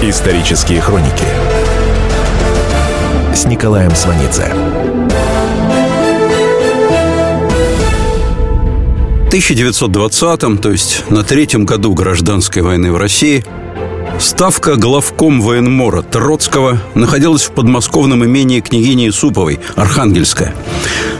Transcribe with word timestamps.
Исторические 0.00 0.80
хроники 0.80 1.24
с 3.34 3.46
Николаем 3.46 3.92
Сванидзе. 3.96 4.54
В 9.24 9.28
1920-м, 9.28 10.58
то 10.58 10.70
есть 10.70 11.02
на 11.10 11.24
третьем 11.24 11.66
году 11.66 11.94
гражданской 11.94 12.62
войны 12.62 12.92
в 12.92 12.96
России, 12.96 13.44
Ставка 14.20 14.76
главком 14.76 15.40
военмора 15.40 16.02
Троцкого 16.02 16.80
находилась 16.94 17.42
в 17.42 17.50
подмосковном 17.50 18.24
имении 18.24 18.60
княгини 18.60 19.08
Исуповой, 19.08 19.58
Архангельская. 19.74 20.54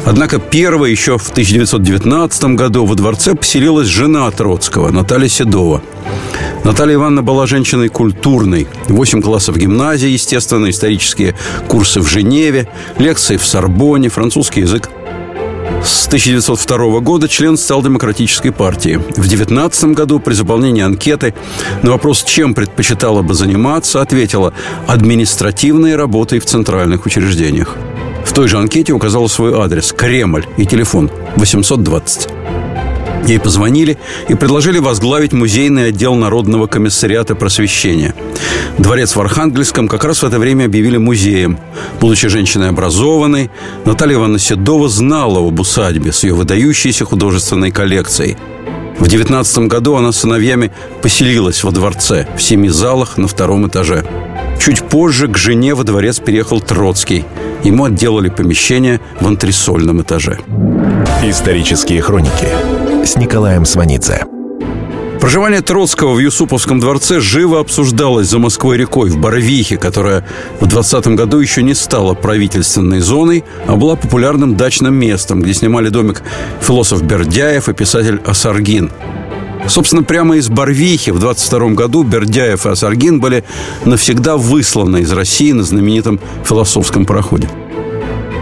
Однако 0.07 0.39
первой 0.39 0.93
еще 0.93 1.19
в 1.19 1.31
1919 1.31 2.45
году 2.55 2.87
во 2.87 2.95
дворце 2.95 3.35
поселилась 3.35 3.89
жена 3.89 4.31
Троцкого, 4.31 4.91
Наталья 4.91 5.29
Седова. 5.29 5.83
Наталья 6.65 6.95
Ивановна 6.95 7.23
была 7.23 7.47
женщиной 7.47 7.89
культурной. 7.89 8.67
Восемь 8.89 9.23
классов 9.23 9.57
гимназии, 9.57 10.09
естественно, 10.09 10.69
исторические 10.71 11.35
курсы 11.69 12.01
в 12.01 12.09
Женеве, 12.09 12.69
лекции 12.99 13.37
в 13.37 13.47
Сорбоне, 13.47 14.09
французский 14.09 14.61
язык. 14.61 14.91
С 15.85 16.09
1902 16.09 17.01
года 17.01 17.29
член 17.29 17.57
социал-демократической 17.57 18.51
партии. 18.51 19.01
В 19.17 19.29
19 19.29 19.85
году 19.95 20.19
при 20.19 20.35
заполнении 20.35 20.83
анкеты 20.83 21.35
на 21.83 21.93
вопрос, 21.93 22.25
чем 22.25 22.55
предпочитала 22.55 23.23
бы 23.23 23.35
заниматься, 23.35 24.01
ответила 24.03 24.53
«административной 24.87 25.95
работой 25.95 26.41
в 26.41 26.47
центральных 26.47 27.07
учреждениях». 27.07 27.77
В 28.25 28.33
той 28.33 28.49
же 28.49 28.59
анкете 28.59 28.93
указала 28.93 29.29
свой 29.29 29.55
адрес– 29.55 29.93
Кремль 29.97 30.47
и 30.57 30.67
телефон 30.67 31.11
820. 31.37 32.29
Ей 33.29 33.39
позвонили 33.39 33.99
и 34.29 34.35
предложили 34.35 34.79
возглавить 34.79 35.35
музейный 35.35 35.89
отдел 35.89 36.15
Народного 36.15 36.67
комиссариата 36.67 37.35
просвещения. 37.35 38.15
Дворец 38.79 39.15
в 39.15 39.21
Архангельском 39.21 39.87
как 39.87 40.05
раз 40.05 40.23
в 40.23 40.27
это 40.27 40.39
время 40.39 40.65
объявили 40.65 40.97
музеем. 40.97 41.59
Будучи 42.01 42.29
женщиной 42.29 42.71
образованной, 42.71 43.51
Наталья 43.85 44.15
Ивановна 44.15 44.39
Седова 44.39 44.89
знала 44.89 45.47
об 45.47 45.61
усадьбе 45.61 46.11
с 46.11 46.25
ее 46.25 46.33
выдающейся 46.33 47.05
художественной 47.05 47.71
коллекцией. 47.71 48.39
В 48.99 49.07
19 49.07 49.59
году 49.69 49.97
она 49.97 50.11
с 50.11 50.21
сыновьями 50.21 50.73
поселилась 51.03 51.63
во 51.65 51.71
дворце, 51.71 52.27
в 52.35 52.43
семи 52.43 52.71
залах 52.71 53.19
на 53.19 53.29
втором 53.29 53.69
этаже. 53.69 54.07
Чуть 54.59 54.83
позже 54.85 55.29
к 55.29 55.37
жене 55.37 55.75
во 55.75 55.85
дворец 55.85 56.19
переехал 56.19 56.63
Троцкий. 56.63 57.27
Ему 57.63 57.85
отделали 57.85 58.31
помещение 58.31 59.03
в 59.21 59.27
антресольном 59.27 60.01
этаже. 60.01 60.39
Исторические 61.23 62.01
хроники 62.01 62.78
с 63.05 63.17
Николаем 63.17 63.65
Сванидзе. 63.65 64.25
Проживание 65.21 65.61
Троцкого 65.61 66.15
в 66.15 66.19
Юсуповском 66.19 66.81
дворце 66.81 67.21
живо 67.21 67.61
обсуждалось 67.61 68.29
за 68.29 68.39
Москвой-рекой 68.39 69.11
в 69.11 69.19
Барвихе, 69.19 69.77
которая 69.77 70.25
в 70.61 70.67
20 70.67 71.09
году 71.09 71.39
еще 71.39 71.63
не 71.63 71.75
стала 71.75 72.15
правительственной 72.15 73.01
зоной, 73.01 73.45
а 73.67 73.77
была 73.77 73.97
популярным 73.97 74.57
дачным 74.57 74.95
местом, 74.95 75.43
где 75.43 75.55
снимали 75.55 75.89
домик 75.89 76.23
философ 76.61 77.03
Бердяев 77.03 77.69
и 77.69 77.75
писатель 77.75 78.21
Асаргин. 78.25 78.91
Собственно, 79.67 80.03
прямо 80.03 80.37
из 80.37 80.49
Барвихи 80.49 81.11
в 81.11 81.19
22 81.19 81.71
году 81.71 82.05
Бердяев 82.05 82.65
и 82.67 82.71
Асаргин 82.71 83.21
были 83.21 83.45
навсегда 83.85 84.37
высланы 84.37 84.99
из 84.99 85.13
России 85.13 85.53
на 85.53 85.63
знаменитом 85.63 86.21
философском 86.45 87.05
пароходе. 87.05 87.49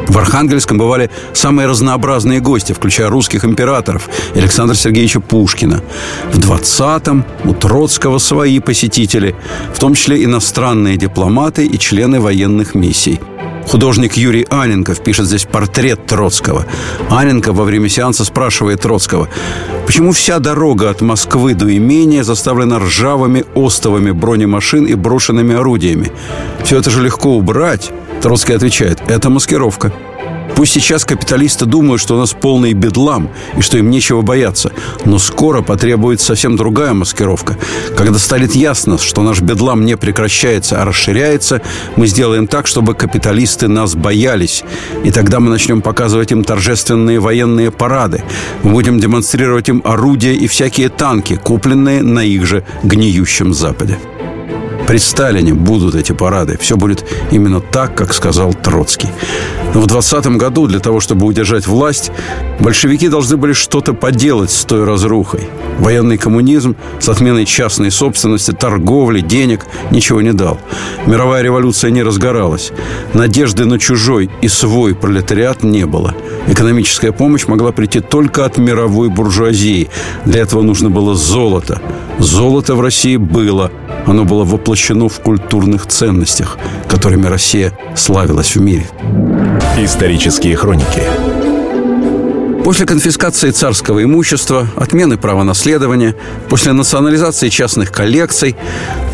В 0.09 0.19
Архангельском 0.19 0.79
бывали 0.79 1.11
самые 1.33 1.67
разнообразные 1.67 2.41
гости, 2.41 2.73
включая 2.73 3.09
русских 3.09 3.45
императоров 3.45 4.09
Александра 4.35 4.75
Сергеевича 4.75 5.21
Пушкина. 5.21 5.83
В 6.33 6.39
20-м 6.39 7.25
у 7.45 7.55
Троцкого 7.55 8.19
свои 8.19 8.61
посетители, 8.61 9.35
в 9.75 9.79
том 9.79 9.95
числе 9.95 10.25
иностранные 10.25 10.97
дипломаты 10.97 11.67
и 11.67 11.79
члены 11.79 12.21
военных 12.21 12.75
миссий. 12.75 13.21
Художник 13.69 14.15
Юрий 14.15 14.47
Аненков 14.49 15.03
пишет 15.03 15.27
здесь 15.27 15.45
портрет 15.45 16.07
Троцкого. 16.07 16.67
Аненков 17.11 17.57
во 17.57 17.65
время 17.65 17.89
сеанса 17.89 18.25
спрашивает 18.25 18.81
Троцкого, 18.81 19.29
почему 19.87 20.13
вся 20.13 20.39
дорога 20.39 20.89
от 20.91 21.01
Москвы 21.01 21.55
до 21.55 21.77
имения 21.77 22.23
заставлена 22.23 22.79
ржавыми 22.79 23.45
остовами 23.57 24.13
бронемашин 24.13 24.85
и 24.85 24.95
брошенными 24.95 25.57
орудиями? 25.57 26.13
Все 26.63 26.79
это 26.79 26.91
же 26.91 27.03
легко 27.03 27.37
убрать. 27.37 27.91
Троцкий 28.21 28.55
отвечает, 28.55 28.99
это 29.09 29.31
маскировка. 29.31 29.93
Пусть 30.57 30.73
сейчас 30.73 31.05
капиталисты 31.05 31.67
думают, 31.67 32.01
что 32.01 32.17
у 32.17 32.19
нас 32.19 32.33
полный 32.33 32.73
бедлам 32.73 33.29
и 33.59 33.61
что 33.61 33.77
им 33.77 33.91
нечего 33.91 34.23
бояться. 34.23 34.73
Но 35.05 35.19
скоро 35.19 35.61
потребуется 35.61 36.29
совсем 36.29 36.57
другая 36.57 36.95
маскировка. 36.95 37.59
Когда 37.95 38.19
станет 38.19 38.55
ясно, 38.55 38.97
что 38.97 39.23
наш 39.23 39.43
бедлам 39.43 39.85
не 39.85 39.99
прекращается, 39.99 40.81
а 40.81 40.87
расширяется, 40.87 41.61
мы 41.97 42.07
сделаем 42.07 42.47
так, 42.47 42.67
чтобы 42.67 42.95
капиталисты 42.95 43.69
нас 43.69 43.95
боялись. 43.95 44.65
И 45.05 45.11
тогда 45.11 45.41
мы 45.41 45.51
начнем 45.51 45.83
показывать 45.83 46.33
им 46.33 46.43
торжественные 46.43 47.21
военные 47.21 47.71
парады. 47.71 48.23
Мы 48.63 48.73
будем 48.73 48.99
демонстрировать 48.99 49.69
им 49.69 49.83
орудия 49.85 50.33
и 50.33 50.47
всякие 50.47 50.89
танки, 50.89 51.37
купленные 51.37 52.03
на 52.03 52.21
их 52.21 52.47
же 52.47 52.65
гниющем 52.83 53.53
Западе. 53.53 53.99
При 54.87 54.99
Сталине 54.99 55.53
будут 55.53 55.97
эти 55.97 56.13
парады. 56.13 56.57
Все 56.59 56.77
будет 56.77 57.05
именно 57.33 57.61
так, 57.61 57.97
как 57.97 58.15
сказал 58.15 58.55
Троцкий. 58.55 59.09
Но 59.75 59.81
в 59.81 59.87
20 59.87 60.27
году 60.37 60.69
для 60.69 60.79
того, 60.79 61.01
чтобы 61.01 61.27
удержать 61.27 61.67
власть, 61.67 62.13
большевики 62.61 63.09
должны 63.09 63.37
были 63.37 63.53
что-то 63.53 63.95
поделать 63.95 64.53
с 64.53 64.65
той 64.65 64.85
разрухой. 64.85 65.49
Военный 65.79 66.19
коммунизм 66.19 66.77
с 67.01 67.09
отменой 67.09 67.47
частной 67.47 67.91
собственности, 67.91 68.53
торговли, 68.53 69.21
денег 69.21 69.67
ничего 69.91 70.23
не 70.23 70.33
дал. 70.33 70.59
Мировая 71.07 71.43
революция 71.43 71.91
не 71.91 72.05
разгоралась. 72.05 72.71
Надежды 73.13 73.65
на 73.65 73.81
чужой 73.81 74.31
и 74.41 74.49
свой 74.49 74.95
пролетариат 74.95 75.65
не 75.65 75.85
было. 75.85 76.15
Экономическая 76.47 77.11
помощь 77.11 77.47
могла 77.49 77.73
прийти 77.73 77.99
только 77.99 78.45
от 78.45 78.57
мировой 78.57 79.09
буржуазии. 79.09 79.91
Для 80.25 80.43
этого 80.43 80.63
нужно 80.63 80.91
было 80.91 81.17
золото. 81.17 81.83
Золото 82.21 82.77
в 82.77 82.81
России 82.81 83.17
было– 83.17 83.73
оно 84.07 84.25
было 84.25 84.45
воплощено 84.45 85.09
в 85.09 85.21
культурных 85.21 85.87
ценностях, 85.87 86.59
которыми 86.89 87.27
Россия 87.27 87.73
славилась 87.95 88.57
в 88.57 88.61
мире. 88.61 88.87
Исторические 89.79 90.57
хроники 90.57 91.03
После 92.67 92.85
конфискации 92.85 93.53
царского 93.53 94.03
имущества, 94.03 94.67
отмены 94.75 95.17
права 95.17 95.45
наследования, 95.45 96.17
после 96.49 96.73
национализации 96.73 97.49
частных 97.49 97.93
коллекций, 97.93 98.57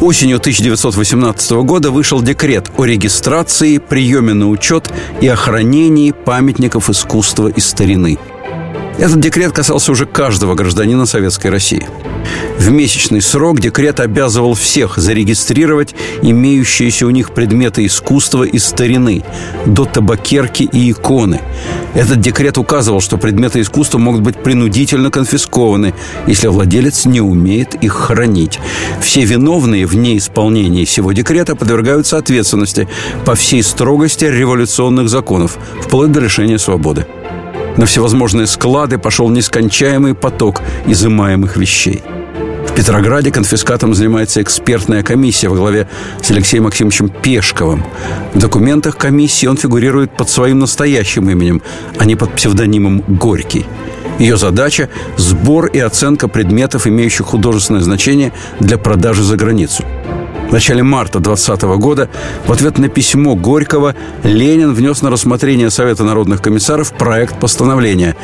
осенью 0.00 0.38
1918 0.38 1.50
года 1.62 1.90
вышел 1.90 2.22
декрет 2.22 2.70
о 2.78 2.86
регистрации, 2.86 3.76
приеме 3.76 4.32
на 4.32 4.48
учет 4.48 4.90
и 5.20 5.28
охранении 5.28 6.12
памятников 6.12 6.88
искусства 6.88 7.48
и 7.48 7.60
старины– 7.60 8.18
этот 8.98 9.20
декрет 9.20 9.52
касался 9.52 9.92
уже 9.92 10.06
каждого 10.06 10.54
гражданина 10.54 11.06
Советской 11.06 11.48
России. 11.48 11.86
В 12.58 12.70
месячный 12.70 13.20
срок 13.20 13.60
декрет 13.60 13.98
обязывал 14.00 14.54
всех 14.54 14.96
зарегистрировать 14.98 15.94
имеющиеся 16.22 17.06
у 17.06 17.10
них 17.10 17.32
предметы 17.32 17.86
искусства 17.86 18.44
и 18.44 18.58
старины, 18.58 19.24
до 19.66 19.84
табакерки 19.84 20.62
и 20.62 20.90
иконы. 20.90 21.40
Этот 21.94 22.20
декрет 22.20 22.58
указывал, 22.58 23.00
что 23.00 23.16
предметы 23.18 23.60
искусства 23.60 23.98
могут 23.98 24.20
быть 24.20 24.36
принудительно 24.36 25.10
конфискованы, 25.10 25.94
если 26.26 26.48
владелец 26.48 27.04
не 27.04 27.20
умеет 27.20 27.74
их 27.74 27.92
хранить. 27.92 28.60
Все 29.00 29.24
виновные 29.24 29.86
в 29.86 29.96
неисполнении 29.96 30.84
сего 30.84 31.12
декрета 31.12 31.56
подвергаются 31.56 32.18
ответственности 32.18 32.88
по 33.24 33.34
всей 33.34 33.62
строгости 33.62 34.24
революционных 34.24 35.08
законов, 35.08 35.58
вплоть 35.80 36.12
до 36.12 36.20
лишения 36.20 36.58
свободы. 36.58 37.06
На 37.76 37.86
всевозможные 37.86 38.46
склады 38.46 38.98
пошел 38.98 39.30
нескончаемый 39.30 40.14
поток 40.14 40.60
изымаемых 40.86 41.56
вещей. 41.56 42.02
В 42.68 42.74
Петрограде 42.74 43.30
конфискатом 43.30 43.94
занимается 43.94 44.40
экспертная 44.42 45.02
комиссия 45.02 45.48
во 45.48 45.56
главе 45.56 45.88
с 46.22 46.30
Алексеем 46.30 46.64
Максимовичем 46.64 47.08
Пешковым. 47.08 47.84
В 48.34 48.38
документах 48.38 48.96
комиссии 48.96 49.46
он 49.46 49.56
фигурирует 49.56 50.16
под 50.16 50.28
своим 50.28 50.58
настоящим 50.58 51.28
именем, 51.28 51.62
а 51.98 52.04
не 52.04 52.14
под 52.14 52.34
псевдонимом 52.34 53.02
Горький. 53.08 53.66
Ее 54.18 54.36
задача– 54.36 54.88
сбор 55.16 55.66
и 55.66 55.78
оценка 55.78 56.28
предметов, 56.28 56.86
имеющих 56.86 57.26
художественное 57.26 57.80
значение 57.80 58.32
для 58.60 58.78
продажи 58.78 59.22
за 59.22 59.36
границу– 59.36 59.84
в 60.52 60.54
начале 60.54 60.82
марта 60.82 61.18
2020 61.18 61.62
года 61.80 62.10
в 62.46 62.52
ответ 62.52 62.76
на 62.76 62.90
письмо 62.90 63.34
Горького 63.34 63.96
Ленин 64.22 64.74
внес 64.74 65.00
на 65.00 65.08
рассмотрение 65.08 65.70
Совета 65.70 66.04
народных 66.04 66.42
комиссаров 66.42 66.92
проект 66.92 67.40
постановления. 67.40 68.16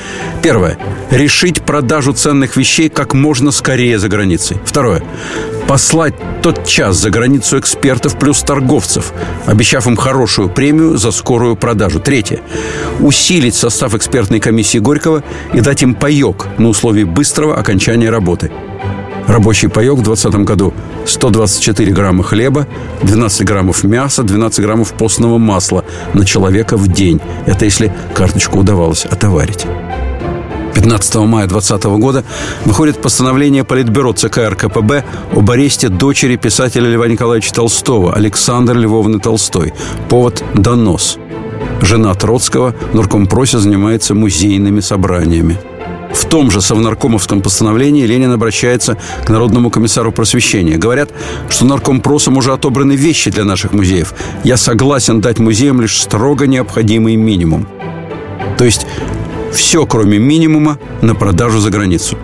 Первое. 0.42 0.78
Решить 1.10 1.62
продажу 1.62 2.12
ценных 2.12 2.58
вещей 2.58 2.90
как 2.90 3.14
можно 3.14 3.50
скорее 3.50 3.98
за 3.98 4.10
границей. 4.10 4.58
Второе. 4.62 5.02
Послать 5.66 6.16
тот 6.42 6.66
час 6.66 6.98
за 6.98 7.08
границу 7.08 7.58
экспертов 7.58 8.18
плюс 8.18 8.42
торговцев, 8.42 9.14
обещав 9.46 9.86
им 9.86 9.96
хорошую 9.96 10.50
премию 10.50 10.98
за 10.98 11.12
скорую 11.12 11.56
продажу. 11.56 11.98
Третье. 11.98 12.40
Усилить 13.00 13.54
состав 13.54 13.94
экспертной 13.94 14.40
комиссии 14.40 14.76
Горького 14.76 15.24
и 15.54 15.60
дать 15.60 15.82
им 15.82 15.94
паек 15.94 16.46
на 16.58 16.68
условии 16.68 17.04
быстрого 17.04 17.56
окончания 17.56 18.10
работы. 18.10 18.50
Рабочий 19.28 19.68
паек 19.68 19.92
в 19.92 20.02
2020 20.02 20.40
году 20.46 20.72
124 21.06 21.92
грамма 21.92 22.24
хлеба, 22.24 22.66
12 23.02 23.44
граммов 23.46 23.84
мяса, 23.84 24.22
12 24.22 24.60
граммов 24.60 24.94
постного 24.94 25.36
масла 25.36 25.84
на 26.14 26.24
человека 26.24 26.78
в 26.78 26.88
день. 26.88 27.20
Это 27.46 27.66
если 27.66 27.92
карточку 28.14 28.58
удавалось 28.58 29.04
отоварить. 29.04 29.66
15 30.74 31.16
мая 31.16 31.46
2020 31.46 31.84
года 32.00 32.24
выходит 32.64 33.02
постановление 33.02 33.64
Политбюро 33.64 34.14
ЦК 34.14 34.38
РКПБ 34.48 35.04
об 35.36 35.50
аресте 35.50 35.88
дочери 35.88 36.36
писателя 36.36 36.88
Льва 36.88 37.06
Николаевича 37.06 37.52
Толстого, 37.52 38.14
Александра 38.14 38.74
Львовны 38.74 39.18
Толстой. 39.18 39.74
Повод– 40.08 40.42
донос. 40.54 41.18
Жена 41.82 42.14
Троцкого 42.14 42.74
в 42.92 42.94
Норкомпросе 42.94 43.58
занимается 43.58 44.14
музейными 44.14 44.80
собраниями. 44.80 45.58
В 46.18 46.24
том 46.24 46.50
же 46.50 46.60
совнаркомовском 46.60 47.42
постановлении 47.42 48.04
Ленин 48.04 48.32
обращается 48.32 48.98
к 49.24 49.30
Народному 49.30 49.70
комиссару 49.70 50.10
просвещения. 50.10 50.76
Говорят, 50.76 51.10
что 51.48 51.64
наркомпросом 51.64 52.36
уже 52.36 52.52
отобраны 52.52 52.96
вещи 52.96 53.30
для 53.30 53.44
наших 53.44 53.72
музеев. 53.72 54.12
Я 54.42 54.56
согласен 54.56 55.20
дать 55.20 55.38
музеям 55.38 55.80
лишь 55.80 56.00
строго 56.00 56.48
необходимый 56.48 57.14
минимум. 57.14 57.68
То 58.58 58.64
есть 58.64 58.84
все, 59.52 59.86
кроме 59.86 60.18
минимума, 60.18 60.78
на 61.02 61.14
продажу 61.14 61.60
за 61.60 61.70
границу. 61.70 62.18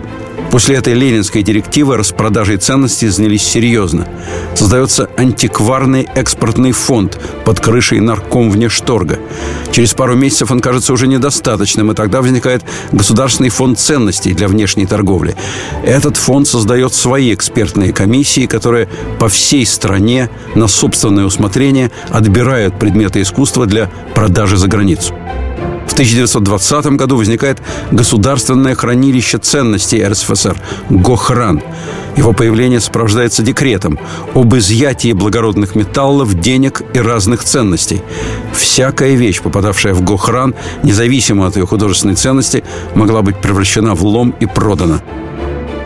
После 0.51 0.77
этой 0.77 0.93
ленинской 0.93 1.43
директивы 1.43 1.97
распродажей 1.97 2.57
ценностей 2.57 3.09
занялись 3.09 3.43
серьезно. 3.43 4.07
Создается 4.55 5.09
антикварный 5.17 6.07
экспортный 6.15 6.71
фонд 6.71 7.19
под 7.43 7.59
крышей 7.59 7.99
нарком 7.99 8.49
внешторга. 8.49 9.19
Через 9.71 9.93
пару 9.93 10.15
месяцев 10.15 10.51
он 10.51 10.61
кажется 10.61 10.93
уже 10.93 11.07
недостаточным, 11.07 11.91
и 11.91 11.95
тогда 11.95 12.21
возникает 12.21 12.63
Государственный 12.91 13.49
фонд 13.49 13.79
ценностей 13.79 14.33
для 14.33 14.47
внешней 14.47 14.85
торговли. 14.85 15.35
Этот 15.83 16.15
фонд 16.15 16.47
создает 16.47 16.93
свои 16.93 17.33
экспертные 17.33 17.91
комиссии, 17.91 18.45
которые 18.45 18.87
по 19.19 19.27
всей 19.27 19.65
стране 19.65 20.29
на 20.55 20.67
собственное 20.67 21.25
усмотрение 21.25 21.91
отбирают 22.09 22.79
предметы 22.79 23.21
искусства 23.21 23.65
для 23.65 23.89
продажи 24.13 24.57
за 24.57 24.67
границу. 24.67 25.13
В 25.87 25.93
1920 25.93 26.85
году 26.97 27.17
возникает 27.17 27.61
Государственное 27.91 28.75
хранилище 28.75 29.37
ценностей 29.37 30.05
РСФСР– 30.05 30.57
ГОХРАН. 30.89 31.61
Его 32.17 32.33
появление 32.33 32.79
сопровождается 32.79 33.43
декретом 33.43 33.99
об 34.33 34.55
изъятии 34.55 35.13
благородных 35.13 35.75
металлов, 35.75 36.33
денег 36.33 36.81
и 36.93 36.99
разных 36.99 37.43
ценностей. 37.43 38.01
Всякая 38.53 39.15
вещь, 39.15 39.41
попадавшая 39.41 39.93
в 39.93 40.01
ГОХРАН, 40.01 40.55
независимо 40.83 41.47
от 41.47 41.55
ее 41.57 41.65
художественной 41.65 42.15
ценности, 42.15 42.63
могла 42.95 43.21
быть 43.21 43.39
превращена 43.39 43.95
в 43.95 44.03
лом 44.03 44.33
и 44.39 44.45
продана. 44.45 45.01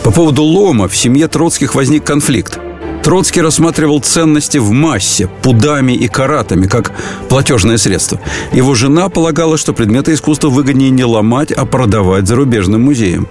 По 0.04 0.12
поводу 0.12 0.44
лома 0.44 0.88
в 0.88 0.95
семье 0.95 1.28
Троцких 1.28 1.75
возник 1.75 2.04
конфликт– 2.04 2.60
Троцкий 3.09 3.41
рассматривал 3.41 4.01
ценности 4.01 4.59
в 4.59 4.69
массе, 4.69 5.27
пудами 5.41 5.94
и 5.94 6.07
каратами, 6.07 6.67
как 6.67 6.91
платежное 7.27 7.77
средство. 7.77 8.19
Его 8.53 8.75
жена 8.75 9.09
полагала, 9.09 9.57
что 9.57 9.73
предметы 9.73 10.13
искусства 10.13 10.50
выгоднее 10.50 10.91
не 10.91 11.03
ломать, 11.03 11.51
а 11.51 11.65
продавать 11.65 12.27
зарубежным 12.27 12.83
музеям. 12.83 13.27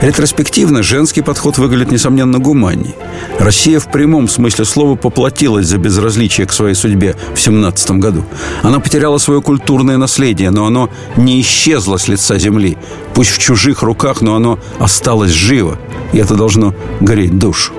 Ретроспективно 0.00 0.84
женский 0.84 1.22
подход 1.22 1.58
выглядит, 1.58 1.90
несомненно, 1.90 2.38
гуманней. 2.38 2.94
Россия 3.40 3.80
в 3.80 3.90
прямом 3.90 4.28
смысле 4.28 4.64
слова 4.64 4.94
поплатилась 4.94 5.66
за 5.66 5.78
безразличие 5.78 6.46
к 6.46 6.52
своей 6.52 6.76
судьбе 6.76 7.16
в 7.34 7.40
17 7.40 7.90
году. 7.98 8.24
Она 8.62 8.78
потеряла 8.78 9.18
свое 9.18 9.42
культурное 9.42 9.96
наследие, 9.96 10.52
но 10.52 10.64
оно 10.64 10.90
не 11.16 11.40
исчезло 11.40 11.96
с 11.96 12.06
лица 12.06 12.38
земли. 12.38 12.78
Пусть 13.14 13.32
в 13.32 13.38
чужих 13.38 13.82
руках, 13.82 14.20
но 14.20 14.36
оно 14.36 14.60
осталось 14.78 15.32
живо, 15.32 15.76
и 16.12 16.18
это 16.18 16.36
должно 16.36 16.72
гореть 17.00 17.36
душу. 17.36 17.72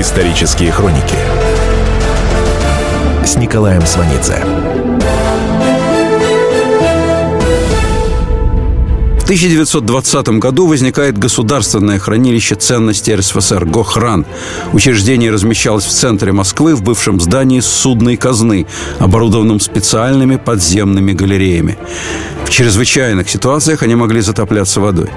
Исторические 0.00 0.70
хроники 0.70 1.16
с 3.26 3.34
Николаем 3.34 3.84
Сванидзе. 3.84 4.44
В 9.18 9.24
1920 9.24 10.28
году 10.38 10.68
возникает 10.68 11.18
Государственное 11.18 11.98
хранилище 11.98 12.54
ценностей 12.54 13.16
РСФСР 13.16 13.64
«Гохран». 13.64 14.24
Учреждение 14.72 15.32
размещалось 15.32 15.84
в 15.84 15.90
центре 15.90 16.30
Москвы 16.30 16.76
в 16.76 16.82
бывшем 16.82 17.20
здании 17.20 17.58
судной 17.58 18.16
казны, 18.16 18.68
оборудованном 19.00 19.58
специальными 19.58 20.36
подземными 20.36 21.12
галереями. 21.12 21.76
В 22.44 22.50
чрезвычайных 22.50 23.28
ситуациях 23.28 23.82
они 23.82 23.96
могли 23.96 24.20
затопляться 24.20 24.80
водой 24.80 25.10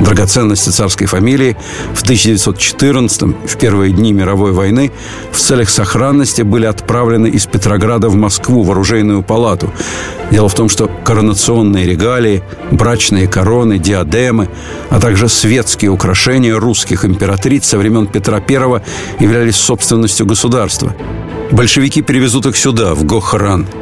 драгоценности 0.00 0.70
царской 0.70 1.06
фамилии 1.06 1.56
в 1.94 2.02
1914 2.02 3.22
в 3.46 3.56
первые 3.56 3.92
дни 3.92 4.12
мировой 4.12 4.52
войны, 4.52 4.90
в 5.32 5.38
целях 5.38 5.70
сохранности 5.70 6.42
были 6.42 6.66
отправлены 6.66 7.28
из 7.28 7.46
Петрограда 7.46 8.08
в 8.08 8.14
Москву 8.14 8.62
в 8.62 8.70
оружейную 8.70 9.22
палату. 9.22 9.72
Дело 10.30 10.48
в 10.48 10.54
том, 10.54 10.68
что 10.68 10.90
коронационные 11.04 11.86
регалии, 11.86 12.42
брачные 12.70 13.28
короны, 13.28 13.78
диадемы, 13.78 14.48
а 14.88 15.00
также 15.00 15.28
светские 15.28 15.90
украшения 15.90 16.56
русских 16.56 17.04
императриц 17.04 17.66
со 17.66 17.78
времен 17.78 18.06
Петра 18.06 18.42
I 18.46 18.82
являлись 19.18 19.56
собственностью 19.56 20.26
государства. 20.26 20.94
Большевики 21.50 22.00
перевезут 22.02 22.46
их 22.46 22.56
сюда, 22.56 22.94
в 22.94 23.04
Гохран– 23.04 23.66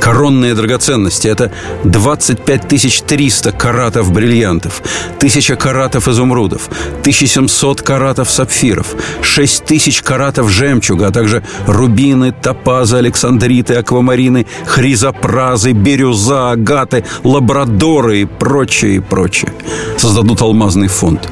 коронные 0.00 0.54
драгоценности. 0.54 1.28
Это 1.28 1.50
25 1.84 3.06
300 3.06 3.52
каратов 3.52 4.12
бриллиантов, 4.12 4.82
1000 5.18 5.56
каратов 5.56 6.08
изумрудов, 6.08 6.68
1700 7.00 7.82
каратов 7.82 8.30
сапфиров, 8.30 8.94
6000 9.22 10.02
каратов 10.02 10.48
жемчуга, 10.50 11.08
а 11.08 11.10
также 11.10 11.42
рубины, 11.66 12.32
топазы, 12.32 12.96
александриты, 12.96 13.74
аквамарины, 13.74 14.46
хризопразы, 14.66 15.72
бирюза, 15.72 16.52
агаты, 16.52 17.04
лабрадоры 17.24 18.20
и 18.20 18.24
прочее, 18.24 18.96
и 18.96 19.00
прочее. 19.00 19.52
Создадут 19.98 20.42
алмазный 20.42 20.88
фонд. 20.88 21.28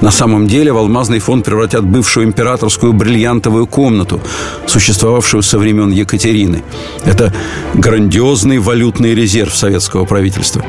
На 0.00 0.10
самом 0.10 0.46
деле 0.46 0.72
в 0.72 0.76
алмазный 0.76 1.18
фонд 1.18 1.44
превратят 1.44 1.84
бывшую 1.84 2.26
императорскую 2.26 2.92
бриллиантовую 2.92 3.66
комнату, 3.66 4.20
существовавшую 4.66 5.42
со 5.42 5.58
времен 5.58 5.90
Екатерины. 5.90 6.62
Это 7.04 7.32
грандиозный 7.74 8.58
валютный 8.58 9.14
резерв 9.14 9.54
советского 9.54 10.04
правительства. 10.04 10.64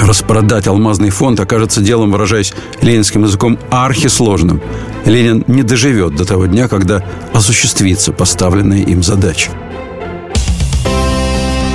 Распродать 0.00 0.66
алмазный 0.66 1.10
фонд 1.10 1.40
окажется 1.40 1.80
делом, 1.80 2.12
выражаясь 2.12 2.52
ленинским 2.80 3.24
языком, 3.24 3.58
архисложным. 3.70 4.60
Ленин 5.04 5.44
не 5.46 5.62
доживет 5.62 6.16
до 6.16 6.24
того 6.24 6.46
дня, 6.46 6.68
когда 6.68 7.04
осуществится 7.32 8.12
поставленная 8.12 8.82
им 8.82 9.02
задача. 9.02 9.50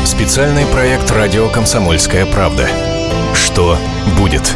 Специальный 0.06 0.66
проект 0.66 1.12
«Радио 1.12 1.48
Комсомольская 1.50 2.26
правда». 2.26 2.68
Что 3.34 3.78
будет? 4.18 4.56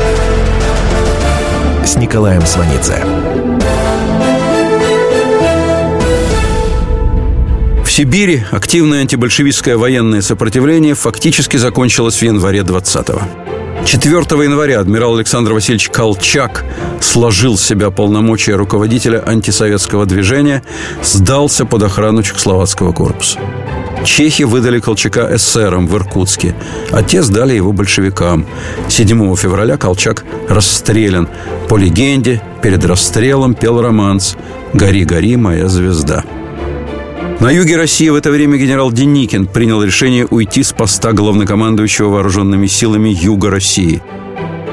с 1.91 1.97
Николаем 1.97 2.45
Сванидзе. 2.45 3.03
В 7.83 7.91
Сибири 7.91 8.43
активное 8.49 9.01
антибольшевистское 9.01 9.75
военное 9.75 10.21
сопротивление 10.21 10.95
фактически 10.95 11.57
закончилось 11.57 12.15
в 12.15 12.21
январе 12.21 12.59
20-го. 12.59 13.21
4 13.85 14.15
января 14.41 14.79
адмирал 14.79 15.17
Александр 15.17 15.51
Васильевич 15.51 15.89
Колчак 15.89 16.63
сложил 17.01 17.57
с 17.57 17.63
себя 17.63 17.89
полномочия 17.89 18.55
руководителя 18.55 19.21
антисоветского 19.27 20.05
движения, 20.05 20.63
сдался 21.03 21.65
под 21.65 21.83
охрану 21.83 22.23
Чехословацкого 22.23 22.93
корпуса. 22.93 23.37
Чехи 24.03 24.43
выдали 24.43 24.79
Колчака 24.79 25.29
эсерам 25.35 25.87
в 25.87 25.95
Иркутске, 25.95 26.55
а 26.91 27.03
те 27.03 27.21
сдали 27.21 27.53
его 27.53 27.71
большевикам. 27.71 28.45
7 28.87 29.35
февраля 29.35 29.77
Колчак 29.77 30.25
расстрелян. 30.49 31.27
По 31.69 31.77
легенде, 31.77 32.41
перед 32.61 32.83
расстрелом 32.85 33.53
пел 33.53 33.81
романс 33.81 34.35
«Гори, 34.73 35.03
гори, 35.05 35.35
моя 35.35 35.67
звезда». 35.67 36.23
На 37.39 37.49
юге 37.49 37.75
России 37.75 38.07
в 38.09 38.15
это 38.15 38.29
время 38.29 38.57
генерал 38.57 38.91
Деникин 38.91 39.47
принял 39.47 39.83
решение 39.83 40.27
уйти 40.27 40.61
с 40.61 40.73
поста 40.73 41.11
главнокомандующего 41.11 42.09
вооруженными 42.09 42.67
силами 42.67 43.09
Юга 43.09 43.49
России. 43.49 44.01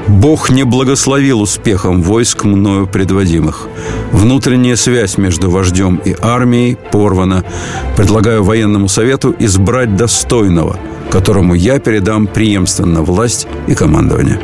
Бог 0.07 0.49
не 0.49 0.63
благословил 0.63 1.41
успехом 1.41 2.01
войск 2.01 2.43
мною 2.43 2.87
предводимых. 2.87 3.67
Внутренняя 4.11 4.75
связь 4.75 5.17
между 5.17 5.49
вождем 5.49 6.01
и 6.05 6.15
армией 6.19 6.77
порвана. 6.91 7.43
Предлагаю 7.95 8.43
военному 8.43 8.87
совету 8.87 9.35
избрать 9.39 9.95
достойного, 9.95 10.77
которому 11.11 11.53
я 11.53 11.79
передам 11.79 12.27
преемственно 12.27 13.03
власть 13.03 13.47
и 13.67 13.75
командование. 13.75 14.39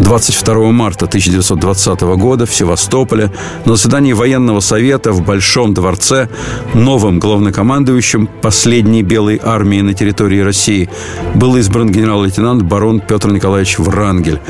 22 0.00 0.72
марта 0.72 1.06
1920 1.06 2.00
года 2.00 2.46
в 2.46 2.54
Севастополе 2.54 3.30
на 3.64 3.76
заседании 3.76 4.12
военного 4.12 4.60
совета 4.60 5.12
в 5.12 5.22
Большом 5.22 5.74
дворце 5.74 6.28
новым 6.74 7.18
главнокомандующим 7.18 8.28
последней 8.40 9.02
белой 9.02 9.40
армии 9.42 9.80
на 9.80 9.94
территории 9.94 10.40
России 10.40 10.88
был 11.34 11.56
избран 11.56 11.90
генерал-лейтенант 11.90 12.62
барон 12.62 13.00
Петр 13.00 13.30
Николаевич 13.30 13.78
Врангель. 13.78 14.40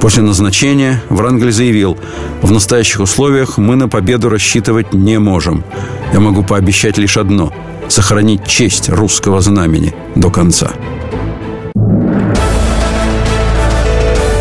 После 0.00 0.22
назначения 0.22 1.02
Врангель 1.08 1.52
заявил, 1.52 1.98
в 2.42 2.52
настоящих 2.52 3.00
условиях 3.00 3.58
мы 3.58 3.76
на 3.76 3.88
победу 3.88 4.28
рассчитывать 4.28 4.92
не 4.92 5.18
можем. 5.18 5.64
Я 6.12 6.20
могу 6.20 6.42
пообещать 6.42 6.98
лишь 6.98 7.16
одно– 7.16 7.52
сохранить 7.88 8.46
честь 8.46 8.88
русского 8.88 9.40
знамени 9.40 9.94
до 10.14 10.30
конца. 10.30 10.72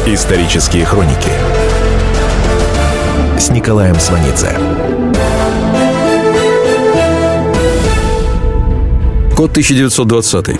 Исторические 0.08 0.86
хроники 0.86 1.32
с 3.40 3.50
Николаем 3.50 3.96
Сванидзе. 3.96 4.56
Год 9.36 9.50
1920. 9.50 10.60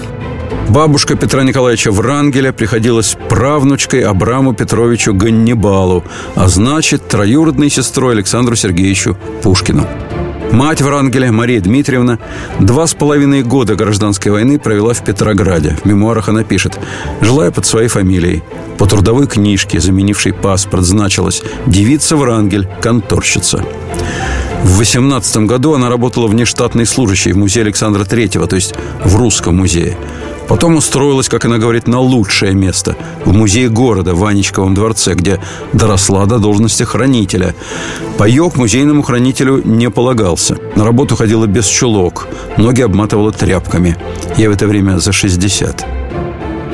Бабушка 0.70 1.16
Петра 1.16 1.44
Николаевича 1.44 1.92
Врангеля 1.92 2.54
приходилась 2.54 3.16
правнучкой 3.30 4.02
Абраму 4.02 4.56
Петровичу 4.56 5.14
Ганнибалу, 5.14 6.04
а 6.34 6.48
значит, 6.48 7.08
троюродной 7.08 7.70
сестрой 7.70 8.14
Александру 8.14 8.56
Сергеевичу 8.56 9.16
Пушкину. 9.44 9.88
Мать 10.56 10.82
Врангеля, 10.82 11.34
Мария 11.34 11.60
Дмитриевна, 11.60 12.18
два 12.62 12.88
с 12.88 12.94
половиной 12.94 13.44
года 13.44 13.76
гражданской 13.76 14.32
войны 14.32 14.58
провела 14.58 14.94
в 14.94 15.04
Петрограде. 15.04 15.78
В 15.84 15.86
мемуарах 15.86 16.30
она 16.30 16.46
пишет 16.46 16.80
«Жила 17.20 17.52
под 17.52 17.66
своей 17.66 17.90
фамилией. 17.90 18.42
По 18.78 18.86
трудовой 18.86 19.28
книжке, 19.28 19.82
заменившей 19.82 20.32
паспорт, 20.32 20.86
значилось 20.86 21.44
«Девица 21.66 22.16
Врангель, 22.16 22.70
конторщица». 22.80 23.66
В 24.64 24.78
18 24.78 25.46
году 25.46 25.74
она 25.74 25.90
работала 25.90 26.28
внештатной 26.28 26.86
служащей 26.86 27.34
в 27.34 27.38
музее 27.38 27.64
Александра 27.64 28.06
Третьего, 28.06 28.48
то 28.48 28.56
есть 28.56 28.76
в 29.04 29.14
Русском 29.18 29.58
музее. 29.58 29.98
Потом 30.48 30.76
устроилась, 30.76 31.30
как 31.30 31.46
она 31.46 31.58
говорит, 31.58 31.88
на 31.88 32.00
лучшее 32.00 32.54
место– 32.54 32.96
в 33.26 33.34
музее 33.34 33.70
города 33.70 34.14
в 34.14 34.20
Ванечковом 34.20 34.74
дворце, 34.74 35.16
где 35.16 35.40
доросла 35.74 36.26
до 36.26 36.38
должности 36.38 36.84
хранителя. 36.84 37.56
Паек 38.18 38.56
музейному 38.56 39.02
хранителю 39.02 39.62
не 39.66 39.90
полагался. 39.90 40.58
На 40.76 40.86
работу 40.86 41.16
ходила 41.16 41.48
без 41.48 41.66
чулок, 41.66 42.28
ноги 42.58 42.82
обматывала 42.82 43.32
тряпками. 43.32 43.98
Я 44.38 44.50
в 44.50 44.54
это 44.54 44.68
время 44.68 45.00
за 45.00 45.12
60. 45.12 45.86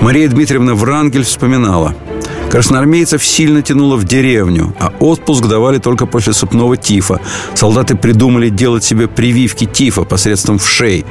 Мария 0.01 0.28
Дмитриевна 0.28 0.75
Врангель 0.75 1.24
вспоминала– 1.24 1.96
Красноармейцев 2.51 3.24
сильно 3.24 3.62
тянуло 3.62 3.96
в 3.96 4.03
деревню, 4.03 4.75
а 4.77 4.91
отпуск 5.00 5.46
давали 5.46 5.77
только 5.77 6.05
после 6.05 6.34
сыпного 6.34 6.75
тифа. 6.75 7.22
Солдаты 7.55 7.96
придумали 7.96 8.50
делать 8.50 8.84
себе 8.84 9.08
прививки 9.08 9.65
тифа 9.65 10.03
посредством 10.03 10.60
вшей. 10.60 11.05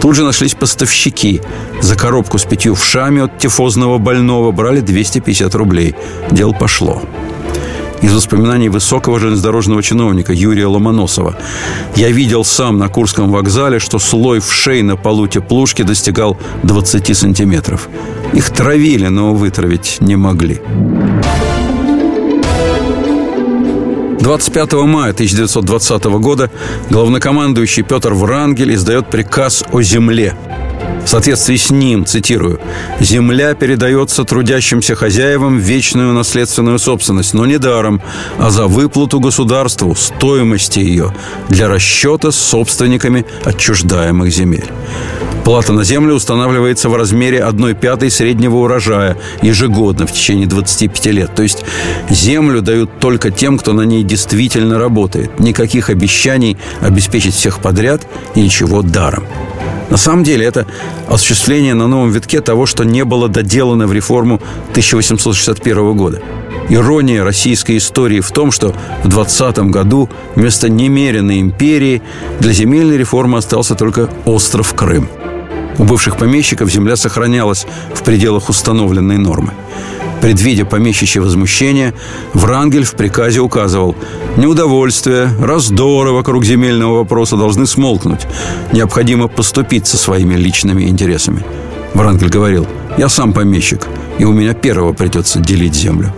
Тут 0.00 0.14
же 0.14 0.22
нашлись 0.22 0.54
поставщики. 0.54 1.40
За 1.80 1.96
коробку 1.96 2.38
с 2.38 2.44
пятью 2.44 2.76
вшами 2.76 3.22
от 3.22 3.38
тифозного 3.38 3.98
больного 3.98 4.52
брали 4.52 4.80
250 4.80 5.52
рублей. 5.56 5.96
Дело 6.30 6.52
пошло 6.52 7.02
из 8.02 8.14
воспоминаний 8.14 8.68
высокого 8.68 9.18
железнодорожного 9.18 9.82
чиновника 9.82 10.32
Юрия 10.32 10.66
Ломоносова. 10.66 11.36
Я 11.96 12.10
видел 12.10 12.44
сам 12.44 12.78
на 12.78 12.88
Курском 12.88 13.30
вокзале, 13.30 13.78
что 13.78 13.98
слой 13.98 14.40
вшей 14.40 14.82
на 14.82 14.96
полу 14.96 15.26
теплушки 15.26 15.82
достигал 15.82 16.36
20 16.62 17.16
сантиметров. 17.16 17.88
Их 18.32 18.50
травили, 18.50 19.08
но 19.08 19.34
вытравить 19.34 19.98
не 20.00 20.16
могли. 20.16 20.60
25 24.20 24.72
мая 24.84 25.12
1920 25.12 26.04
года 26.04 26.50
главнокомандующий 26.90 27.82
Петр 27.82 28.12
Врангель 28.12 28.74
издает 28.74 29.08
приказ 29.08 29.64
о 29.72 29.80
земле– 29.80 30.34
в 31.04 31.10
соответствии 31.10 31.56
с 31.56 31.70
ним, 31.70 32.04
цитирую, 32.04 32.60
«Земля 33.00 33.54
передается 33.54 34.24
трудящимся 34.24 34.94
хозяевам 34.94 35.58
в 35.58 35.62
вечную 35.62 36.12
наследственную 36.12 36.78
собственность, 36.78 37.32
но 37.32 37.46
не 37.46 37.58
даром, 37.58 38.02
а 38.38 38.50
за 38.50 38.66
выплату 38.66 39.18
государству 39.18 39.94
стоимости 39.94 40.80
ее 40.80 41.14
для 41.48 41.68
расчета 41.68 42.30
с 42.30 42.36
собственниками 42.36 43.24
отчуждаемых 43.44 44.30
земель». 44.30 44.66
Плата 45.44 45.72
на 45.72 45.82
землю 45.82 46.14
устанавливается 46.14 46.90
в 46.90 46.94
размере 46.94 47.42
1 47.42 47.74
пятой 47.74 48.10
среднего 48.10 48.56
урожая 48.56 49.16
ежегодно 49.40 50.06
в 50.06 50.12
течение 50.12 50.46
25 50.46 51.06
лет. 51.06 51.34
То 51.34 51.42
есть 51.42 51.64
землю 52.10 52.60
дают 52.60 53.00
только 53.00 53.30
тем, 53.30 53.56
кто 53.56 53.72
на 53.72 53.82
ней 53.82 54.02
действительно 54.02 54.78
работает. 54.78 55.40
Никаких 55.40 55.88
обещаний 55.88 56.58
обеспечить 56.82 57.34
всех 57.34 57.60
подряд 57.60 58.06
и 58.34 58.42
ничего 58.42 58.82
даром. 58.82 59.24
На 59.90 59.96
самом 59.96 60.22
деле 60.22 60.44
это 60.44 60.66
осуществление 61.08 61.74
на 61.74 61.86
новом 61.86 62.10
витке 62.10 62.40
того, 62.40 62.66
что 62.66 62.84
не 62.84 63.04
было 63.04 63.28
доделано 63.28 63.86
в 63.86 63.92
реформу 63.92 64.40
1861 64.70 65.96
года. 65.96 66.20
Ирония 66.68 67.24
российской 67.24 67.78
истории 67.78 68.20
в 68.20 68.30
том, 68.30 68.52
что 68.52 68.74
в 69.02 69.08
20 69.08 69.58
году 69.70 70.10
вместо 70.34 70.68
немеренной 70.68 71.40
империи 71.40 72.02
для 72.40 72.52
земельной 72.52 72.98
реформы 72.98 73.38
остался 73.38 73.74
только 73.74 74.10
остров 74.26 74.74
Крым. 74.74 75.08
У 75.78 75.84
бывших 75.84 76.16
помещиков 76.16 76.70
земля 76.70 76.96
сохранялась 76.96 77.66
в 77.94 78.02
пределах 78.02 78.50
установленной 78.50 79.16
нормы. 79.16 79.52
Предвидя 80.20 80.64
помещичье 80.64 81.22
возмущение, 81.22 81.94
Врангель 82.34 82.84
в 82.84 82.94
приказе 82.94 83.40
указывал 83.40 83.94
«Неудовольствие, 84.36 85.30
раздоры 85.40 86.10
вокруг 86.10 86.44
земельного 86.44 86.98
вопроса 86.98 87.36
должны 87.36 87.66
смолкнуть. 87.66 88.26
Необходимо 88.72 89.28
поступить 89.28 89.86
со 89.86 89.96
своими 89.96 90.34
личными 90.34 90.84
интересами». 90.84 91.44
Врангель 91.94 92.28
говорил 92.28 92.66
«Я 92.96 93.08
сам 93.08 93.32
помещик, 93.32 93.86
и 94.18 94.24
у 94.24 94.32
меня 94.32 94.54
первого 94.54 94.92
придется 94.92 95.38
делить 95.38 95.74
землю». 95.74 96.12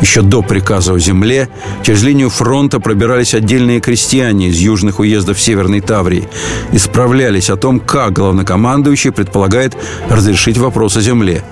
Еще 0.00 0.22
до 0.22 0.40
приказа 0.40 0.94
о 0.94 0.98
земле 0.98 1.50
через 1.82 2.02
линию 2.02 2.30
фронта 2.30 2.80
пробирались 2.80 3.34
отдельные 3.34 3.80
крестьяне 3.80 4.48
из 4.48 4.56
южных 4.56 4.98
уездов 4.98 5.38
Северной 5.38 5.82
Таврии 5.82 6.28
и 6.72 6.78
справлялись 6.78 7.50
о 7.50 7.56
том, 7.56 7.80
как 7.80 8.14
главнокомандующий 8.14 9.12
предполагает 9.12 9.76
разрешить 10.08 10.56
вопрос 10.56 10.96
о 10.96 11.02
земле. 11.02 11.44